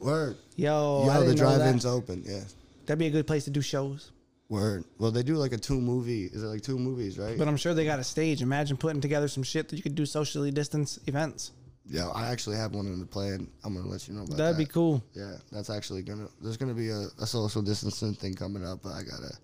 [0.00, 0.36] Word.
[0.56, 2.22] Yo, I Yo, the didn't know drive-in's open.
[2.26, 2.40] Yeah.
[2.86, 4.10] That'd be a good place to do shows.
[4.48, 4.84] Word.
[4.98, 6.24] Well, they do like a two movie.
[6.26, 7.38] Is it like two movies, right?
[7.38, 8.42] But I'm sure they got a stage.
[8.42, 11.52] Imagine putting together some shit that you could do socially distance events.
[11.92, 13.46] Yeah, I actually have one in the plan.
[13.62, 14.58] I'm gonna let you know about That'd that.
[14.58, 15.04] be cool.
[15.14, 16.26] Yeah, that's actually gonna.
[16.40, 19.36] There's gonna be a, a social distancing thing coming up, but I gotta,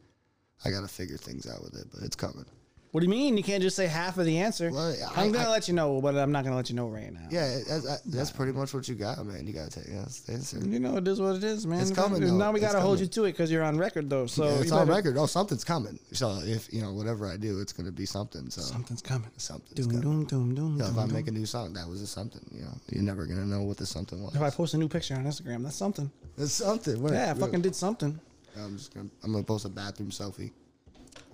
[0.64, 1.88] I gotta figure things out with it.
[1.92, 2.46] But it's coming.
[2.90, 3.36] What do you mean?
[3.36, 4.70] You can't just say half of the answer.
[4.70, 6.88] Well, I, am gonna I- let you know, but I'm not gonna let you know
[6.88, 7.20] right now.
[7.30, 9.46] Yeah, that's, that's pretty much what you got, man.
[9.46, 9.92] You gotta take.
[9.92, 10.58] That's the answer.
[10.66, 11.80] You know, it is what it is, man.
[11.82, 12.52] It's coming, Now though.
[12.52, 14.24] we gotta hold you to it because you're on record, though.
[14.26, 15.18] So Yeah, it's on better- record.
[15.18, 15.98] Oh, something's coming.
[16.12, 18.48] So if you know whatever I do, it's gonna be something.
[18.48, 19.30] So Something's coming.
[19.36, 20.24] something's Doom, coming.
[20.24, 20.76] doom, doom, doom.
[20.78, 21.14] Yeah, if doom, I doom.
[21.14, 22.40] make a new song, that was a something.
[22.54, 24.34] You know, you're never gonna know what the something was.
[24.34, 26.10] If I post a new picture on Instagram, that's something.
[26.38, 27.06] That's something.
[27.06, 28.18] Yeah, I fucking did something.
[28.58, 29.10] I'm just gonna.
[29.22, 30.52] I'm gonna post a bathroom selfie.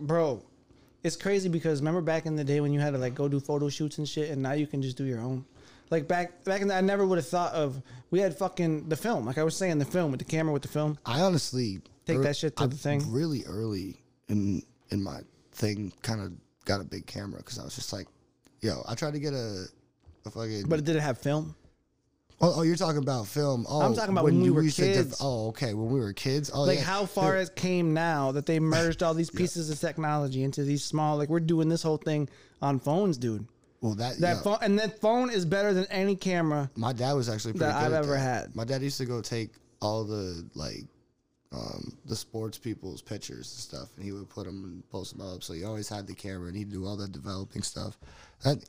[0.00, 0.42] Bro,
[1.04, 3.38] it's crazy because remember back in the day when you had to like go do
[3.38, 5.44] photo shoots and shit, and now you can just do your own.
[5.90, 7.80] Like back back in the, I never would have thought of.
[8.10, 10.62] We had fucking the film, like I was saying, the film with the camera with
[10.62, 10.98] the film.
[11.04, 13.12] I honestly Take ear- that shit to I the thing.
[13.12, 15.20] Really early in in my
[15.52, 16.32] thing, kind of
[16.64, 18.06] got a big camera because I was just like,
[18.60, 19.66] yo, I tried to get a,
[20.24, 20.64] a fucking.
[20.68, 21.54] But it didn't have film.
[22.40, 23.66] Oh, oh, you're talking about film.
[23.68, 25.18] Oh, I'm talking about when we you were used to kids.
[25.20, 26.50] oh, okay, when we were kids.
[26.52, 26.84] Oh, Like yeah.
[26.84, 30.84] how far it came now that they merged all these pieces of technology into these
[30.84, 31.16] small.
[31.16, 32.28] Like we're doing this whole thing
[32.62, 33.46] on phones, dude.
[33.80, 34.42] Well, that That yeah.
[34.42, 36.70] phone and that phone is better than any camera.
[36.76, 38.18] My dad was actually pretty that good I've at ever that.
[38.46, 38.56] had.
[38.56, 39.50] My dad used to go take
[39.82, 40.84] all the like
[41.52, 45.26] um, the sports people's pictures and stuff, and he would put them and post them
[45.26, 45.42] up.
[45.42, 47.96] So he always had the camera, and he'd do all the developing stuff.
[48.42, 48.64] That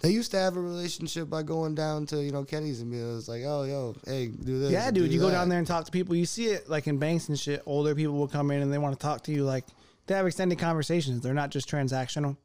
[0.00, 2.98] they used to have a relationship by going down to you know Kenny's and be
[2.98, 4.70] it was like, oh yo, hey, do this.
[4.72, 6.14] Yeah, dude, you go down there and talk to people.
[6.16, 7.62] You see it like in banks and shit.
[7.66, 9.44] Older people will come in and they want to talk to you.
[9.44, 9.64] Like
[10.06, 11.20] they have extended conversations.
[11.22, 12.36] They're not just transactional.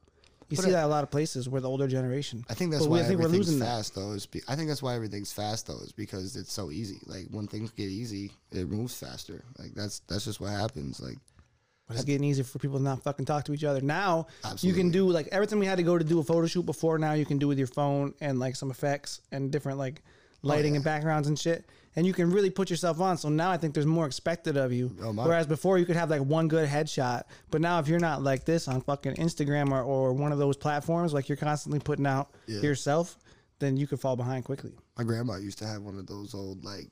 [0.48, 2.46] You But see I- that a lot of places with the older generation.
[2.48, 3.66] I think that's But we- why I think we're everything's losing that.
[3.66, 4.12] fast though.
[4.12, 7.00] Is be, I think that's why everything's fast though, is because it's so easy.
[7.08, 9.44] Like when things get easy, it moves faster.
[9.58, 11.00] Like that's that's just what happens.
[11.00, 11.18] Like
[11.88, 13.80] But it's getting easier for people to not fucking talk to each other.
[13.82, 14.70] Now Absolutely.
[14.70, 16.98] you can do like everything we had to go to do a photo shoot before.
[16.98, 20.02] Now you can do with your phone and like some effects and different like
[20.44, 20.76] oh, lighting Oh, yeah.
[20.78, 21.70] and backgrounds and shit.
[21.98, 23.18] And you can really put yourself on.
[23.18, 24.96] So now I think there's more expected of you.
[25.02, 28.00] Oh, my- Whereas before you could have like one good headshot, but now if you're
[28.00, 31.80] not like this on fucking Instagram or, or one of those platforms, like you're constantly
[31.80, 32.62] putting out Yeah.
[32.62, 33.18] yourself,
[33.60, 34.74] then you could fall behind quickly.
[34.98, 36.90] My grandma used to have one of those old like,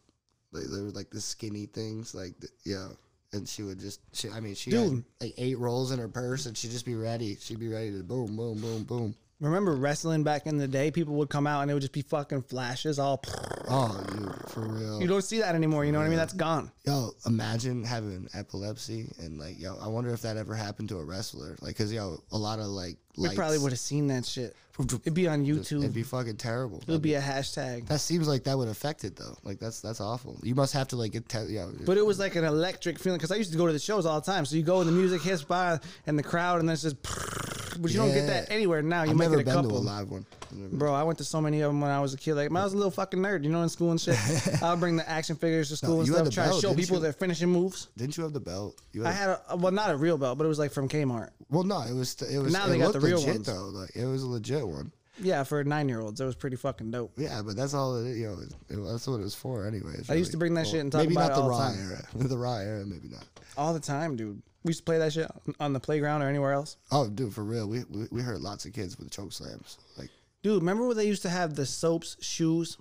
[0.51, 2.89] like they were like the skinny things, like the, yeah.
[3.33, 6.45] And she would just, she, I mean, she had like eight rolls in her purse,
[6.45, 7.35] and she'd just be ready.
[7.39, 9.15] She'd be ready to boom, boom, boom, boom.
[9.43, 10.89] Remember wrestling back in the day?
[10.89, 13.21] People would come out and it would just be fucking flashes all.
[13.67, 15.01] Oh, you for real?
[15.01, 15.83] You don't see that anymore.
[15.83, 16.17] You know what I mean?
[16.17, 16.71] That's gone.
[16.85, 21.03] Yo, imagine having epilepsy and like, yo, I wonder if that ever happened to a
[21.03, 21.57] wrestler.
[21.61, 24.55] Like, cause yo, a lot of like, We probably would have seen that shit.
[24.79, 25.79] It'd be on YouTube.
[25.79, 26.79] It'd be fucking terrible.
[26.79, 27.87] It would be a hashtag.
[27.87, 29.37] That seems like that would affect it though.
[29.43, 30.39] Like that's that's awful.
[30.41, 31.71] You must have to like get te- yo.
[31.85, 34.05] But it was like an electric feeling because I used to go to the shows
[34.07, 34.45] all the time.
[34.45, 37.59] So you go and the music hits by and the crowd and then it's just.
[37.79, 38.41] But you don't get Yeah.
[38.41, 39.03] that anywhere now.
[39.03, 39.83] You I've might never get a been to a couple.
[39.83, 40.25] live one.
[40.51, 42.35] I've never- Bro, I went to so many of them when I was a kid.
[42.35, 44.17] Like, I was a little fucking nerd, you know, in school and shit.
[44.63, 46.69] I'll bring the action figures to school and you had stuff, the try to show
[46.69, 47.03] didn't people you?
[47.03, 47.89] their finishing moves.
[47.97, 48.79] Didn't you have the belt?
[48.91, 51.29] You I had a well, not a real belt, but it was like from Kmart.
[51.49, 52.21] Well, no, it was.
[52.21, 52.53] It was.
[52.53, 53.47] Now it they got looked the real legit ones.
[53.47, 53.65] though.
[53.69, 54.91] Like it was a legit one.
[55.21, 57.11] Yeah, for nine year olds, it was pretty fucking dope.
[57.17, 57.97] Yeah, but that's all.
[58.03, 60.09] It, you know, it, that's what it was for, anyways.
[60.09, 61.51] I used to bring that shit and talk maybe about not it the all the
[61.51, 61.89] raw time.
[61.91, 62.05] era.
[62.29, 63.23] the raw era, maybe not.
[63.55, 64.41] All the time, dude.
[64.63, 66.77] We used to play that shit on the playground or anywhere else.
[66.91, 69.77] Oh, dude, for real, we we, we heard lots of kids with choke slams.
[69.97, 70.09] Like,
[70.41, 72.77] Dude, remember when they used to have the soaps shoes?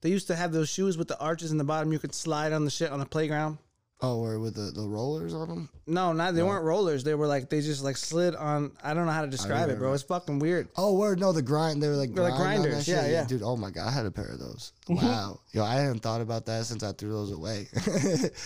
[0.00, 1.92] They used to have those shoes with the arches in the bottom.
[1.92, 3.58] You could slide on the shit on the playground.
[4.00, 5.68] Oh, or with the, the rollers on them.
[5.86, 7.02] No, not they weren't rollers.
[7.04, 8.72] They were like they just like slid on.
[8.82, 9.88] I don't know how to describe it, bro.
[9.88, 9.94] remember.
[9.94, 10.68] It's fucking weird.
[10.76, 11.82] Oh, word, no, the grind.
[11.82, 12.94] They were like, They're like grind on that grinders, shit.
[12.96, 13.24] yeah, yeah.
[13.24, 13.42] dude.
[13.42, 14.72] Oh my god, I had a pair of those.
[14.88, 17.68] Wow, yo, I hadn't thought about that since I threw those away.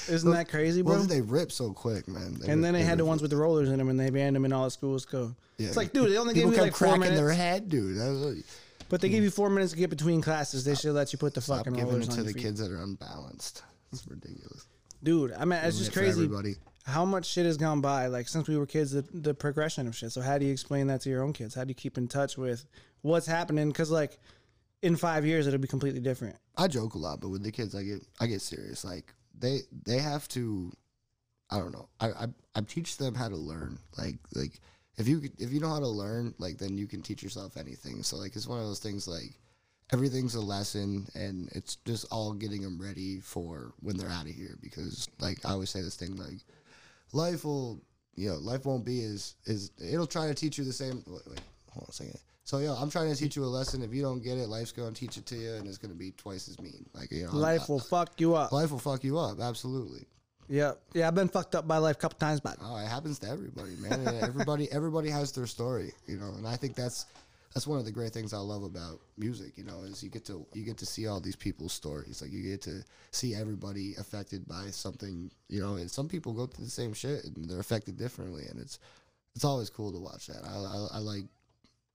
[0.09, 0.95] Isn't that crazy, bro?
[0.97, 2.35] Why did they rip so quick, man.
[2.41, 4.35] They and then they had the ones with the rollers in them, and they banned
[4.35, 5.07] them in all the schools.
[5.13, 5.69] Yeah.
[5.69, 7.21] It's like, dude, they only gave People you kept like four cracking minutes.
[7.21, 7.97] their head, dude.
[7.97, 8.43] That was,
[8.89, 10.65] But they give you four minutes to get between classes.
[10.65, 12.35] They should let you put the Stop fucking giving rollers it on to your the
[12.35, 12.43] feet.
[12.43, 13.63] kids that are unbalanced.
[13.93, 14.67] It's ridiculous.
[15.03, 16.55] Dude, I mean, it's just crazy everybody.
[16.85, 18.07] how much shit has gone by.
[18.07, 20.13] Like since we were kids, the, the progression of shit.
[20.13, 21.55] So how do you explain that to your own kids?
[21.55, 22.65] How do you keep in touch with
[23.03, 23.69] what's happening?
[23.69, 24.19] Because like
[24.83, 26.37] in five years, it'll be completely different.
[26.57, 28.85] I joke a lot, but with the kids, I get I get serious.
[28.85, 30.73] Like they they have to.
[31.51, 31.89] I don't know.
[32.01, 33.79] I, I I teach them how to learn.
[33.99, 34.61] Like like
[34.99, 38.03] if you if you know how to learn, like then you can teach yourself anything.
[38.03, 39.39] So like it's one of those things like
[39.93, 44.33] everything's a lesson, and it's just all getting them ready for when they're out of
[44.33, 44.57] here.
[44.63, 46.39] Because like I always say this thing like
[47.13, 47.81] life will
[48.15, 51.03] you know life won't be as is it'll try to teach you the same.
[51.07, 52.19] Wait, wait hold on a second.
[52.45, 53.83] So yeah, I'm trying to teach you a lesson.
[53.83, 55.93] If you don't get it, life's going to teach it to you, and it's going
[55.93, 56.85] to be twice as mean.
[56.93, 58.51] Like you know, Life will fuck you up.
[58.53, 59.41] life will fuck you up.
[59.41, 60.07] Absolutely.
[60.49, 61.07] Yeah, yeah.
[61.07, 63.77] I've been fucked up by life a couple times, but Oh, it happens to everybody,
[63.79, 64.07] man.
[64.23, 66.33] Everybody, everybody has their story, you know.
[66.37, 67.07] And I think that's
[67.55, 70.25] that's one of the great things I love about music, you know, is you get
[70.27, 72.23] to you get to see all these people's stories.
[72.23, 75.77] Like you get to see everybody affected by something, you know.
[75.77, 78.79] And some people go through the same shit and they're affected differently, and it's
[79.35, 80.45] it's always cool to watch that.
[80.45, 81.25] I I, I like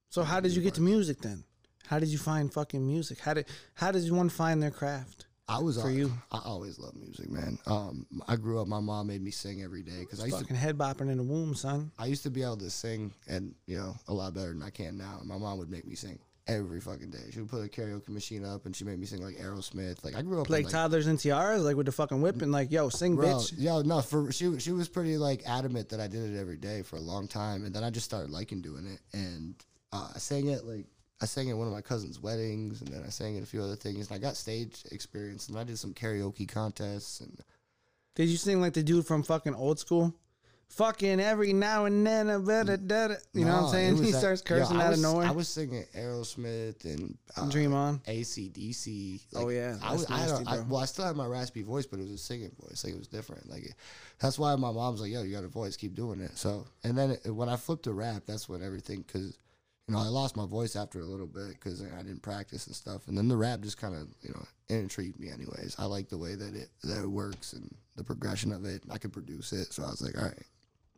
[0.10, 1.44] So how did you get to music then?
[1.88, 3.20] How did you find fucking music?
[3.20, 5.27] How did how does one find their craft?
[5.50, 6.12] I was For you.
[6.32, 7.58] I always loved music, man.
[7.68, 8.68] Um, I grew up.
[8.68, 11.18] My mom made me sing every day because I used to Fucking head bopping in
[11.18, 11.92] the womb, son.
[11.98, 14.70] I used to be able to sing and you know a lot better than I
[14.70, 15.22] can now.
[15.24, 17.30] My mom would make me sing every fucking day.
[17.32, 20.04] She would put a karaoke machine up and she made me sing like Aerosmith.
[20.04, 22.42] Like I grew up in, Like like, toddlers and tiaras, like with the fucking whip
[22.42, 23.54] and like, yo, sing, bro, bitch.
[23.58, 26.82] yo, no, for she she was pretty like adamant that I did it every day
[26.84, 29.56] for a long time, and then I just started liking doing it, and
[29.94, 30.86] uh, I sang it like.
[31.22, 33.62] I sang at one of my cousin's weddings, and then I sang at a few
[33.64, 34.08] other things.
[34.10, 37.38] And I got stage experience, and I did some karaoke contests, and
[38.16, 40.14] Did you sing like the dude from fucking old school?
[40.70, 44.04] Fucking every now and then, better, da- da- you know what I'm saying?
[44.04, 45.26] He that- starts cursing I out was- of nowhere.
[45.28, 48.00] I was singing Aerosmith and uh, Dream on.
[48.00, 49.22] ACDC.
[49.36, 50.06] Oh, yeah, I was.
[50.08, 52.18] that's I, a- I- well, I still had my raspy voice, but it was a
[52.18, 52.84] singing voice.
[52.84, 53.50] Like it was different.
[53.50, 53.76] Like it,
[54.20, 55.78] that's why my mom's like, "Yo, you got a voice.
[55.78, 59.04] Keep doing it." So, and then it, when I flipped to rap, that's when everything
[59.08, 59.38] because.
[59.88, 62.76] You know, I lost my voice after a little bit because I didn't practice and
[62.76, 65.30] stuff, and then the rap just kind of, you know, intrigued me.
[65.30, 68.84] Anyways, I like the way that it that it works and the progression of it.
[68.92, 70.44] I could produce it, so I was like, all right,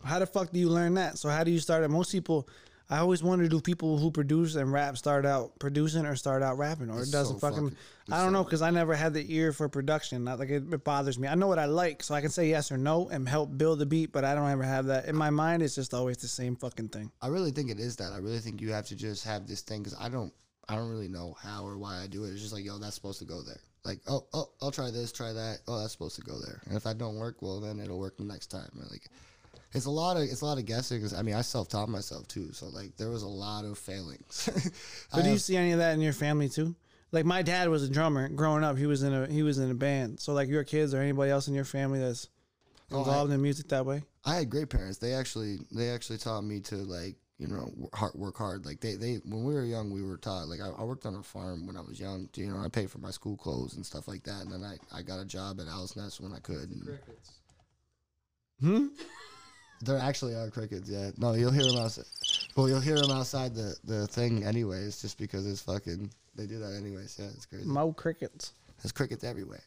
[0.03, 1.19] How the fuck do you learn that?
[1.19, 1.89] So how do you start it?
[1.89, 2.49] Most people,
[2.91, 6.57] I always wonder, do people who produce and rap start out producing or start out
[6.57, 7.69] rapping, or it doesn't so fucking.
[7.69, 7.77] fucking-
[8.11, 10.23] I don't know because I never had the ear for production.
[10.23, 11.27] Not like it, it bothers me.
[11.27, 13.77] I know what I like, so I can say yes or no and help build
[13.77, 14.11] the beat.
[14.11, 15.61] But I don't ever have that in my mind.
[15.61, 17.11] It's just always the same fucking thing.
[17.21, 18.11] I really think it is that.
[18.11, 20.33] I really think you have to just have this thing because I don't,
[20.67, 22.31] I don't really know how or why I do it.
[22.31, 23.59] It's just like, yo, that's supposed to go there.
[23.85, 25.59] Like, oh, oh, I'll try this, try that.
[25.67, 26.61] Oh, that's supposed to go there.
[26.65, 28.69] And if that don't work, well, then it'll work the next time.
[28.89, 29.07] Like,
[29.73, 31.03] it's a lot of, it's a lot of guessing.
[31.17, 34.49] I mean, I self taught myself too, so like, there was a lot of failings.
[35.13, 36.75] I But do you have- see any of that in your family too?
[37.11, 38.77] Like my dad was a drummer growing up.
[38.77, 40.19] He was in a he was in a band.
[40.19, 42.27] So like your kids or anybody else in your family that's
[42.91, 44.03] Oh, I- involved in music that way.
[44.25, 44.97] I had great parents.
[44.99, 48.13] They actually, they actually taught me to like, you know, work hard.
[48.15, 48.65] Work hard.
[48.65, 50.47] Like they, they, when we were young, we were taught.
[50.49, 52.27] Like I, I worked on a farm when I was young.
[52.33, 54.41] To, you know, I paid for my school clothes and stuff like that.
[54.41, 56.69] And then I, I got a job at Alice Nest when I could.
[56.69, 57.31] And Crickets.
[58.61, 58.87] Hmm.
[59.81, 60.89] there actually are crickets.
[60.89, 61.11] Yeah.
[61.17, 62.05] No, you'll hear them outside.
[62.55, 66.11] Well, you'll hear them outside the the thing anyways, just because it's fucking.
[66.35, 67.17] They do that anyways.
[67.19, 67.65] Yeah, it's crazy.
[67.65, 68.53] Mo crickets.
[68.81, 69.63] There's crickets everywhere.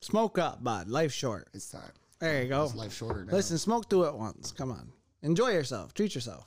[0.00, 0.88] Smoke up, bud.
[0.88, 1.48] Life short.
[1.54, 1.92] It's time.
[2.20, 2.64] There you go.
[2.64, 3.32] It's life shorter now.
[3.32, 4.52] Listen, smoke through it once.
[4.52, 4.90] Come on.
[5.22, 5.94] Enjoy yourself.
[5.94, 6.46] Treat yourself.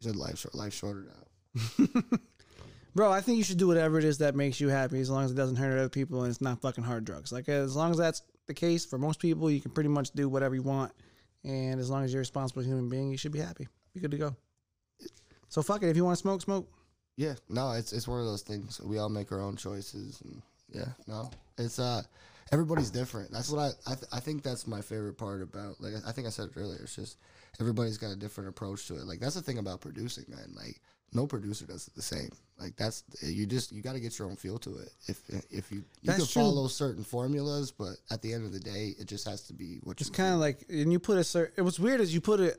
[0.00, 0.54] you said life short.
[0.54, 1.86] Life shorter now.
[2.94, 5.24] Bro, I think you should do whatever it is that makes you happy as long
[5.24, 7.30] as it doesn't hurt other people and it's not fucking hard drugs.
[7.30, 10.28] Like, as long as that's the case for most people, you can pretty much do
[10.28, 10.92] whatever you want.
[11.46, 13.68] And as long as you're a responsible human being, you should be happy.
[13.94, 14.36] Be good to go.
[15.48, 15.88] So, fuck it.
[15.88, 16.68] If you want to smoke, smoke.
[17.16, 18.80] Yeah, no, it's it's one of those things.
[18.82, 22.02] We all make our own choices, and yeah, no, it's uh,
[22.52, 23.30] everybody's different.
[23.32, 25.80] That's what I I, th- I think that's my favorite part about.
[25.80, 26.80] Like I think I said it earlier.
[26.82, 27.16] It's just
[27.58, 29.06] everybody's got a different approach to it.
[29.06, 30.52] Like that's the thing about producing, man.
[30.54, 30.80] Like
[31.12, 32.30] no producer does it the same.
[32.58, 34.88] Like that's you just you got to get your own feel to it.
[35.08, 36.42] If if you you That's can true.
[36.42, 39.78] follow certain formulas, but at the end of the day, it just has to be
[39.82, 42.20] what It's kind of like, and you put a certain, it was weird as you
[42.22, 42.56] put it,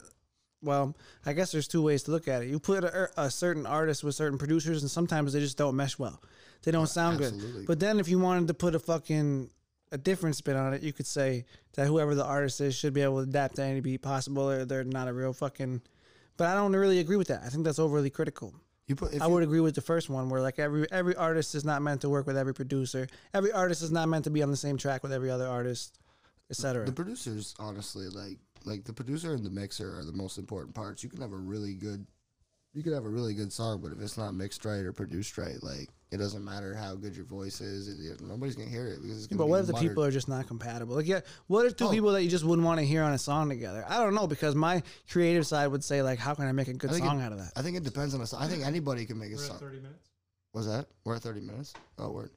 [0.62, 2.50] well, I guess there's two ways to look at it.
[2.50, 5.98] You put a, a certain artist with certain producers, and sometimes they just don't mesh
[5.98, 6.22] well.
[6.64, 7.52] They don't sound absolutely.
[7.62, 7.68] good.
[7.68, 9.50] But then if you wanted to put a fucking,
[9.92, 13.02] a different spin on it, you could say that whoever the artist is should be
[13.02, 15.82] able to adapt to any beat possible, or they're not a real fucking,
[16.38, 17.42] but I don't really agree with that.
[17.44, 18.54] I think that's overly critical.
[18.88, 19.14] you put.
[19.14, 21.82] If I would agree with the first one, where like every every artist is not
[21.82, 23.08] meant to work with every producer.
[23.34, 26.00] Every artist is not meant to be on the same track with every other artist,
[26.50, 26.86] etc.
[26.86, 31.04] The producers, honestly, like like the producer and the mixer are the most important parts.
[31.04, 32.06] You can have a really good,
[32.78, 35.36] You could have a really good song, but if it's not mixed right or produced
[35.40, 37.88] right, like it doesn't matter how good your voice is.
[37.88, 40.04] It, it- nobody's gonna hear it because it's gonna But be what if the people
[40.04, 40.94] are just not compatible?
[40.96, 41.90] Like, yeah, what if two Oh.
[41.92, 43.84] people that you just wouldn't want to hear on a song together?
[43.90, 46.74] I don't know because my creative side would say like, how can I make a
[46.74, 47.52] good song it- out of that?
[47.56, 48.44] I think it depends on the song.
[48.44, 49.56] I think anybody can make a We're song.
[49.56, 50.10] at 30 minutes.
[50.54, 50.86] Was that?
[51.04, 51.74] We're at 30 minutes?
[51.98, 52.30] Oh, we're.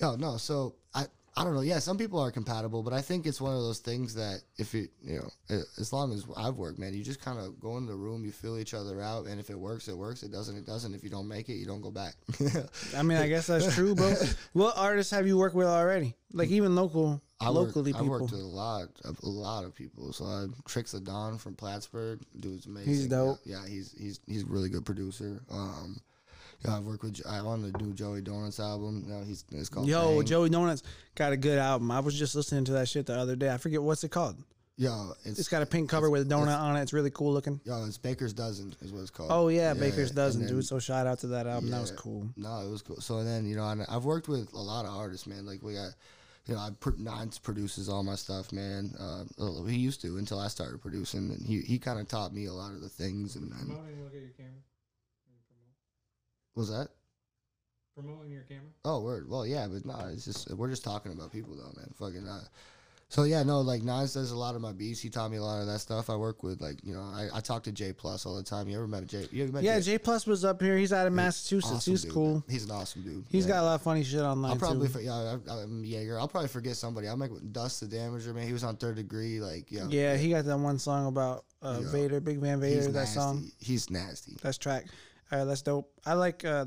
[0.00, 0.36] Yeah, no.
[0.36, 1.06] So I,
[1.38, 1.60] I don't know.
[1.60, 4.74] Yeah, some people are compatible, but I think it's one of those things that if
[4.74, 7.86] you, you know, as long as I've worked, man, you just kind of go in
[7.86, 10.24] the room, you feel each other out, and if it works, it works.
[10.24, 10.94] It doesn't, it doesn't.
[10.94, 12.14] If you don't make it, you don't go back.
[12.96, 14.14] I mean, I guess that's true, bro.
[14.52, 16.16] what artists have you worked with already?
[16.32, 18.10] Like even local, I locally I people.
[18.10, 20.12] worked with a lot, a, a lot of people.
[20.12, 22.92] So I Tricks the Don from Plattsburgh, dude's amazing.
[22.92, 23.38] He's dope.
[23.44, 25.40] Yeah, yeah, he's he's he's a really good producer.
[25.50, 26.00] Um,
[26.64, 27.20] yeah, I've worked with.
[27.28, 29.04] I on the new Joey Donuts album.
[29.06, 29.86] You know, he's it's called.
[29.88, 30.26] Yo, Bang.
[30.26, 30.82] Joey Donuts
[31.14, 31.90] got a good album.
[31.90, 33.52] I was just listening to that shit the other day.
[33.52, 34.36] I forget what's it called.
[34.76, 36.82] Yo, it's It's got a pink cover with a donut on it.
[36.82, 37.60] It's really cool looking.
[37.64, 39.30] Yo, it's Baker's Dozen is what it's called.
[39.32, 40.66] Oh yeah, Yeah, Baker's and Dozen, then- dude.
[40.66, 41.70] So shout out to that album.
[41.70, 42.28] That was cool.
[42.36, 43.00] No, it was cool.
[43.00, 45.44] So then you know, and I've worked with a lot of artists, man.
[45.46, 45.94] Like we got,
[46.46, 48.92] you know, I pr- Nines produces all my stuff, man.
[49.00, 49.24] Uh,
[49.64, 52.52] he used to until I started producing, and he he kind of taught me a
[52.52, 53.34] lot of the things.
[53.34, 54.52] And, and Promoting, look at your camera.
[54.52, 54.67] And promote.
[56.58, 56.88] Was that?
[57.94, 58.70] Promoting your camera.
[58.84, 59.28] Oh, word.
[59.28, 61.90] Well, yeah, but no, it's just we're just talking about people though, man.
[61.98, 62.28] Fucking.
[62.28, 62.42] Uh,
[63.10, 65.00] so yeah, no, like Nines does a lot of my beats.
[65.00, 66.10] He taught me a lot of that stuff.
[66.10, 68.68] I work with like you know, I, I talk to J Plus all the time.
[68.68, 69.26] You ever met J?
[69.32, 69.92] You ever met Yeah, J?
[69.92, 70.76] J Plus was up here.
[70.76, 71.72] He's out of Massachusetts.
[71.72, 72.32] Awesome He's dude, cool.
[72.34, 72.42] man.
[72.50, 73.24] He's an awesome dude.
[73.30, 73.52] He's Yeah.
[73.54, 74.92] got a lot of funny shit online I'll probably too.
[74.92, 76.20] for, yeah, I, I'm Jaeger.
[76.20, 77.08] I'll probably forget somebody.
[77.08, 78.46] I'm like Dust the Damager, man.
[78.46, 79.86] He was on third degree, like yeah.
[79.88, 81.90] yeah, he got that one song about uh, Yeah.
[81.90, 82.76] Vader, Big Van Vader.
[82.76, 83.14] he's That nasty.
[83.14, 84.36] song, He's nasty.
[84.42, 84.84] that's track.
[85.32, 85.90] All right, that's dope.
[86.06, 86.66] I like uh,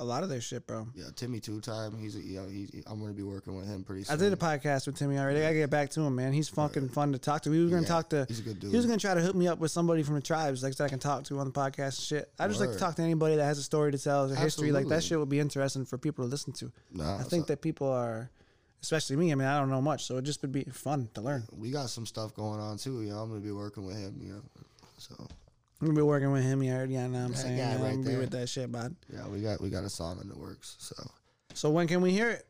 [0.00, 0.88] a lot of their shit, bro.
[0.94, 1.96] Yeah, Timmy two time.
[1.98, 4.14] He's a, you know, he, I'm gonna be working with him pretty soon.
[4.16, 5.40] I did a podcast with Timmy already.
[5.40, 6.32] I gotta get back to him, man.
[6.32, 7.50] He's fucking fun to talk to.
[7.50, 8.24] We were gonna Yeah, talk to.
[8.28, 8.70] He's a good dude.
[8.70, 10.84] He was gonna try to hook me up with somebody from the tribes, like that
[10.84, 12.32] I can talk to on the podcast and shit.
[12.38, 14.72] I just like to talk to anybody that has a story to tell, or history.
[14.72, 16.72] Like that shit would be interesting for people to listen to.
[16.92, 18.30] Nah, I think so- that people are,
[18.82, 19.30] especially me.
[19.30, 21.44] I mean, I don't know much, so it just would be fun to learn.
[21.52, 23.02] we got some stuff going on too.
[23.02, 24.18] You know, I'm gonna be working with him.
[24.22, 24.42] You know,
[24.96, 25.28] so
[25.80, 26.62] I'm gonna be working with him.
[26.62, 27.56] You already, know what I'm That saying.
[27.56, 28.94] guy right gonna be with that shit, bud.
[29.12, 30.76] yeah, we got we got a song in the works.
[30.78, 30.94] So
[31.54, 32.46] So when can we hear it?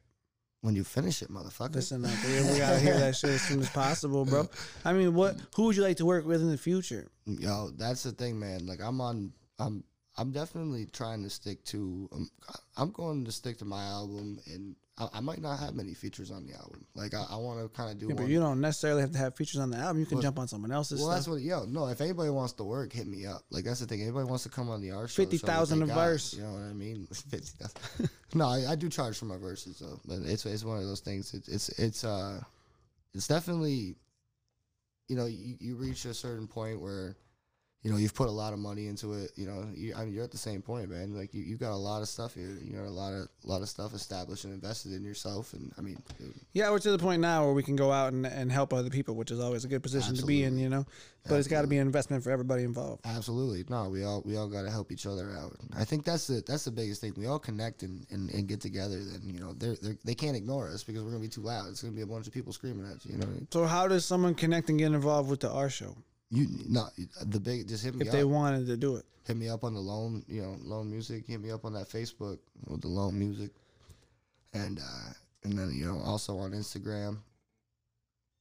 [0.62, 1.76] when you finish it, motherfucker.
[1.76, 4.46] Listen, up there, we gotta hear that shit as soon as possible, bro.
[4.84, 5.36] I mean, what?
[5.56, 7.08] Who would you like to work with in the future?
[7.24, 8.66] Yo, that's the thing, man.
[8.66, 9.84] Like I'm on, I'm,
[10.20, 12.08] I'm definitely trying to stick to.
[12.12, 12.30] Um,
[12.76, 16.30] I'm going to stick to my album, and I, I might not have many features
[16.30, 16.84] on the album.
[16.94, 19.18] Like I, I want to kind of do Yeah, but you don't necessarily have to
[19.18, 19.98] have features on the album.
[19.98, 21.18] You can Well- jump on someone else's well, stuff.
[21.20, 21.40] that's what.
[21.40, 21.86] Yo, no.
[21.86, 23.44] If anybody wants to work, hit me up.
[23.50, 24.02] Like that's the thing.
[24.02, 26.34] Anybody wants to come on the R show, what 50,000 a verse.
[26.34, 27.06] You know what I mean?
[27.12, 28.10] Fifty thousand.
[28.34, 30.00] no, I, I do charge for my verses though.
[30.04, 31.32] But it's it's one of those things.
[31.32, 32.42] It's it's it's uh,
[33.14, 33.96] it's definitely.
[35.08, 37.16] You know, you, you reach a certain point where
[37.82, 39.30] you know, you've put a lot of money into it.
[39.36, 41.14] You know, you, I mean, you're at the same point, man.
[41.14, 42.58] Like you, you got a lot of stuff here.
[42.62, 45.54] You know, a lot of, a lot of stuff established and invested in yourself.
[45.54, 48.12] And I mean, dude, Yeah, we're to the point now where we can go out
[48.12, 50.68] and, and help other people, which is always a good position to be in, you
[50.68, 50.84] know.
[51.26, 53.02] But it's got to be an investment for everybody involved.
[53.04, 55.54] absolutely, no, we all, we all got to help each other out.
[55.76, 57.14] I think that's the, that's the biggest thing.
[57.16, 59.02] We all connect and, and, and get together.
[59.02, 61.68] Then you know, they're, they're, they can't ignore us because we're gonna be too loud.
[61.68, 63.12] It's gonna be a bunch of people screaming at you.
[63.12, 63.48] You know, what I mean?
[63.50, 65.94] So how does someone connect and get involved with the R show
[66.30, 66.88] you no,
[67.24, 68.08] the big, just hit me up.
[68.08, 68.18] if up.
[68.18, 69.04] they wanted to do it?
[69.30, 71.26] hit me up on the L0ne, you know, L0ne music.
[71.26, 73.50] Hit me up on that Facebook with the L0ne music,
[74.52, 75.12] and uh,
[75.44, 77.18] and then you know also on Instagram.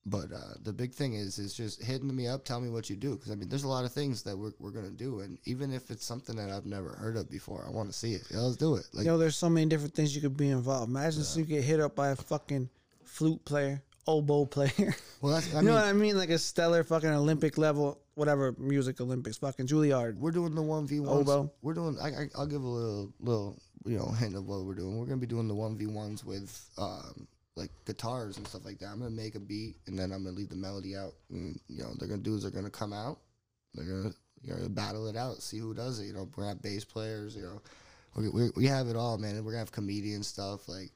[0.05, 2.95] But uh, the big thing is is just hitting me up, tell me what you
[2.95, 5.37] do, because I mean, there's a lot of things that we're we're gonna do, and
[5.45, 8.23] even if it's something that I've never heard of before, I want to see it.
[8.31, 8.85] Yeah, let's do it.
[8.93, 10.89] Like, Yo, there's so many different things you could be involved.
[10.89, 12.69] Imagine if you get hit up by a fucking
[13.03, 14.95] flute player, oboe player.
[15.21, 16.17] well, that's I you mean, know what I mean?
[16.17, 20.17] Like a stellar fucking Olympic level, whatever music Olympics, fucking Juilliard.
[20.17, 20.99] we're doing the one v.
[20.99, 21.51] Oboe.
[21.61, 21.97] We're doing.
[22.01, 24.97] I, I I'll give a little little you know hint of what we're doing.
[24.97, 28.79] We're gonna be doing the one v ones with um like guitars and stuff like
[28.79, 28.87] that.
[28.87, 31.13] I'm gonna make a beat and then I'm gonna leave the melody out.
[31.29, 33.19] And, you know, they're gonna dudes are gonna come out.
[33.75, 36.05] They're gonna you know battle it out, see who does it.
[36.05, 37.35] You know, we're gonna have bass players.
[37.35, 37.61] You know,
[38.15, 39.35] we we, we have it all, man.
[39.43, 40.91] We're gonna have comedian stuff like.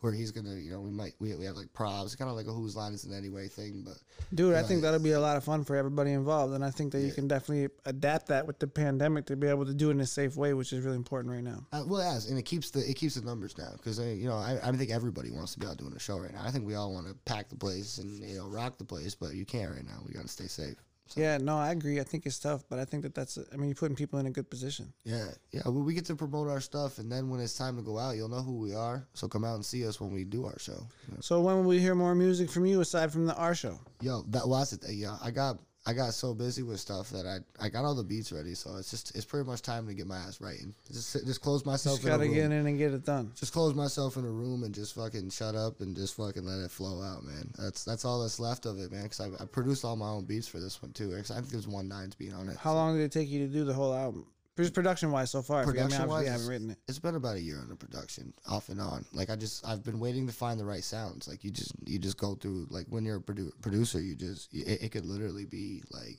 [0.00, 2.46] Where he's gonna, you know, we might we, we have like props, kind of like
[2.46, 3.94] a whose line is it anyway thing, but
[4.32, 6.54] Dude, I Yeah, think that'll be a lot of fun for everybody involved.
[6.54, 9.66] And I think that you can definitely adapt that with the pandemic to be able
[9.66, 11.66] to do it in a safe way, which is really important right now.
[11.72, 14.36] Uh, well, has, and it keeps the it keeps the numbers down because you know
[14.36, 16.42] I, I think everybody wants to be out doing a show right now.
[16.44, 19.14] I think we all want to pack the place and you know rock the place,
[19.14, 19.98] but you can't right now.
[20.06, 20.76] We got to stay safe.
[21.08, 22.00] So, Yeah, no, I agree.
[22.00, 24.26] I think it's tough, but I think that that's, I mean, you're putting people in
[24.26, 24.92] a good position.
[25.04, 25.62] yeah, yeah.
[25.64, 28.16] Well, we get to promote our stuff, and then when it's time to go out,
[28.16, 29.06] you'll know who we are.
[29.14, 30.86] So come out and see us when we do our show.
[31.20, 33.80] So when will we hear more music from you aside from the R show?
[34.00, 34.80] Yo, that well, it.
[34.88, 35.58] Yeah, I got
[35.88, 38.54] I got so busy with stuff that I I got all the beats ready.
[38.54, 40.74] So it's just it's pretty much time to get my ass writing.
[40.92, 42.34] Just just close myself Just in gotta room.
[42.34, 43.32] get in and get it done.
[43.34, 46.58] Just close myself in a room and just fucking shut up and just fucking let
[46.62, 47.50] it flow out, man.
[47.58, 49.04] That's that's all that's left of it, man.
[49.04, 51.16] Because I, I produced all my own beats for this one too.
[51.16, 52.58] I think there's one nine's beat on it.
[52.58, 54.26] How long did it take you to do the whole album?
[54.64, 55.64] Just production wise so far.
[55.64, 56.78] Production wise, it's- haven't written it.
[56.88, 59.04] it's been about a year under production, off and on.
[59.12, 61.28] Like I just, I've been waiting to find the right sounds.
[61.28, 62.66] Like you just, you just go through.
[62.70, 66.18] Like when you're a produ- producer, you just, it, it could literally be like,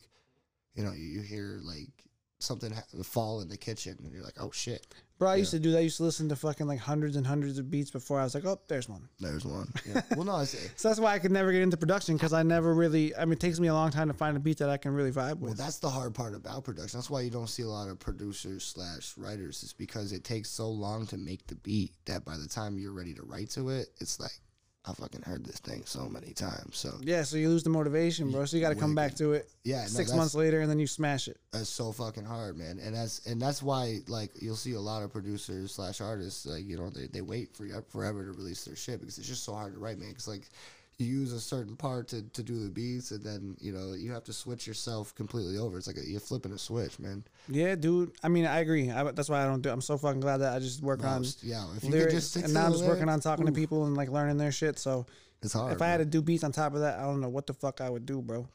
[0.76, 1.90] you know, you, you hear like
[2.40, 4.86] something ha- fall in the kitchen, and you're like, oh shit,
[5.20, 5.80] Bro, I used to do that.
[5.80, 8.34] I used to listen to fucking like hundreds and hundreds of beats before I was
[8.34, 9.10] like, oh, there's one.
[9.20, 9.68] there's one.
[9.86, 10.02] Yeah.
[10.16, 13.14] well, no, So that's why I could never get into production because I never really.
[13.16, 14.94] I mean, it takes me a long time to find a beat that I can
[14.94, 15.42] really vibe with.
[15.42, 16.98] Well, that's the hard part about production.
[17.00, 19.62] That's why you don't see a lot of producers slash writers.
[19.62, 22.94] Is because it takes so long to make the beat that by the time you're
[22.94, 24.40] ready to write to it, it's like
[24.90, 26.78] I fucking heard this thing so many times.
[26.78, 28.46] So yeah, so you lose the motivation, bro.
[28.46, 30.80] So you got to come back to it yeah, six that's- months later and then
[30.80, 31.38] you smash it.
[31.52, 32.80] That's so fucking hard, man.
[32.80, 36.66] And that's and that's why like you'll see a lot of producers slash artists like
[36.66, 39.54] you know they, they wait for forever to release their shit because it's just so
[39.54, 40.10] hard to write, man.
[40.10, 40.50] Because like
[41.06, 44.24] use a certain part to, to do the beats and then you know you have
[44.26, 45.78] to switch yourself completely over.
[45.78, 47.24] It's like a, you're flipping a switch, man.
[47.48, 48.12] Yeah, dude.
[48.24, 48.92] I mean, I agree.
[48.92, 49.70] I, that's why I don't do.
[49.70, 52.36] I'm so fucking glad that I just work on Most- yeah, if you lyrics, just
[52.38, 54.78] and now I'm just working on talking to people and like learning their shit.
[54.78, 55.06] So
[55.42, 55.74] It's hard.
[55.74, 57.54] if I had to do beats on top of that, I don't know what the
[57.54, 58.48] fuck I would do, bro.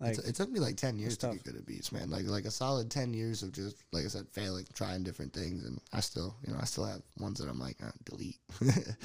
[0.00, 1.34] Like, It, it took me like ten years to tough.
[1.34, 2.10] get good at beats, man.
[2.10, 5.64] Like like a solid ten years of just like I said, failing, trying different things,
[5.64, 8.38] and I still you know I still have ones that I'm like uh, delete.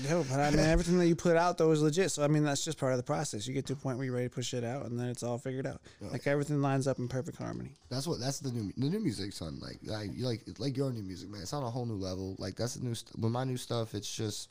[0.09, 2.11] Yo, but I mean, everything that you put out though is legit.
[2.11, 3.45] So I mean, that's just part of the process.
[3.47, 5.21] You get to a point where you're ready to push it out, and then it's
[5.23, 5.81] all figured out.
[5.99, 7.71] Like everything lines up in perfect harmony.
[7.89, 10.91] That's what that's the new the new music's on like like you like like your
[10.91, 11.41] new music, man.
[11.41, 12.35] It's on a whole new level.
[12.39, 13.93] Like that's the new st- with my new stuff.
[13.95, 14.49] It's just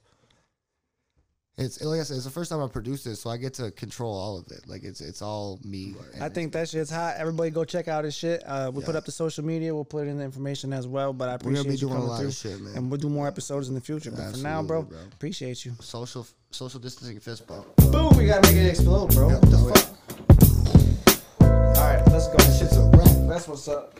[1.57, 3.71] it's like I said, it's the first time I produced this, so I get to
[3.71, 4.67] control all of it.
[4.67, 5.95] Like it's it's all me.
[6.21, 7.15] I think that shit's hot.
[7.17, 8.43] Everybody go check out his shit.
[8.45, 9.73] Uh, we put up the social media.
[9.73, 11.13] We'll put in the information as well.
[11.13, 12.77] But I we're gonna appreciate be you doing a lot through, of shit, man.
[12.77, 14.11] and we'll do more episodes in the future.
[14.11, 14.99] But for now, bro, bro.
[15.13, 15.75] appreciate you.
[15.81, 17.67] social social distancing fist bump.
[17.93, 18.17] Boom!
[18.17, 19.29] We gotta make it explode, bro.
[19.29, 21.15] Yeah, What the fuck?
[21.41, 22.37] All right, let's go.
[22.37, 23.29] That shit's a wrap.
[23.29, 23.99] That's what's up.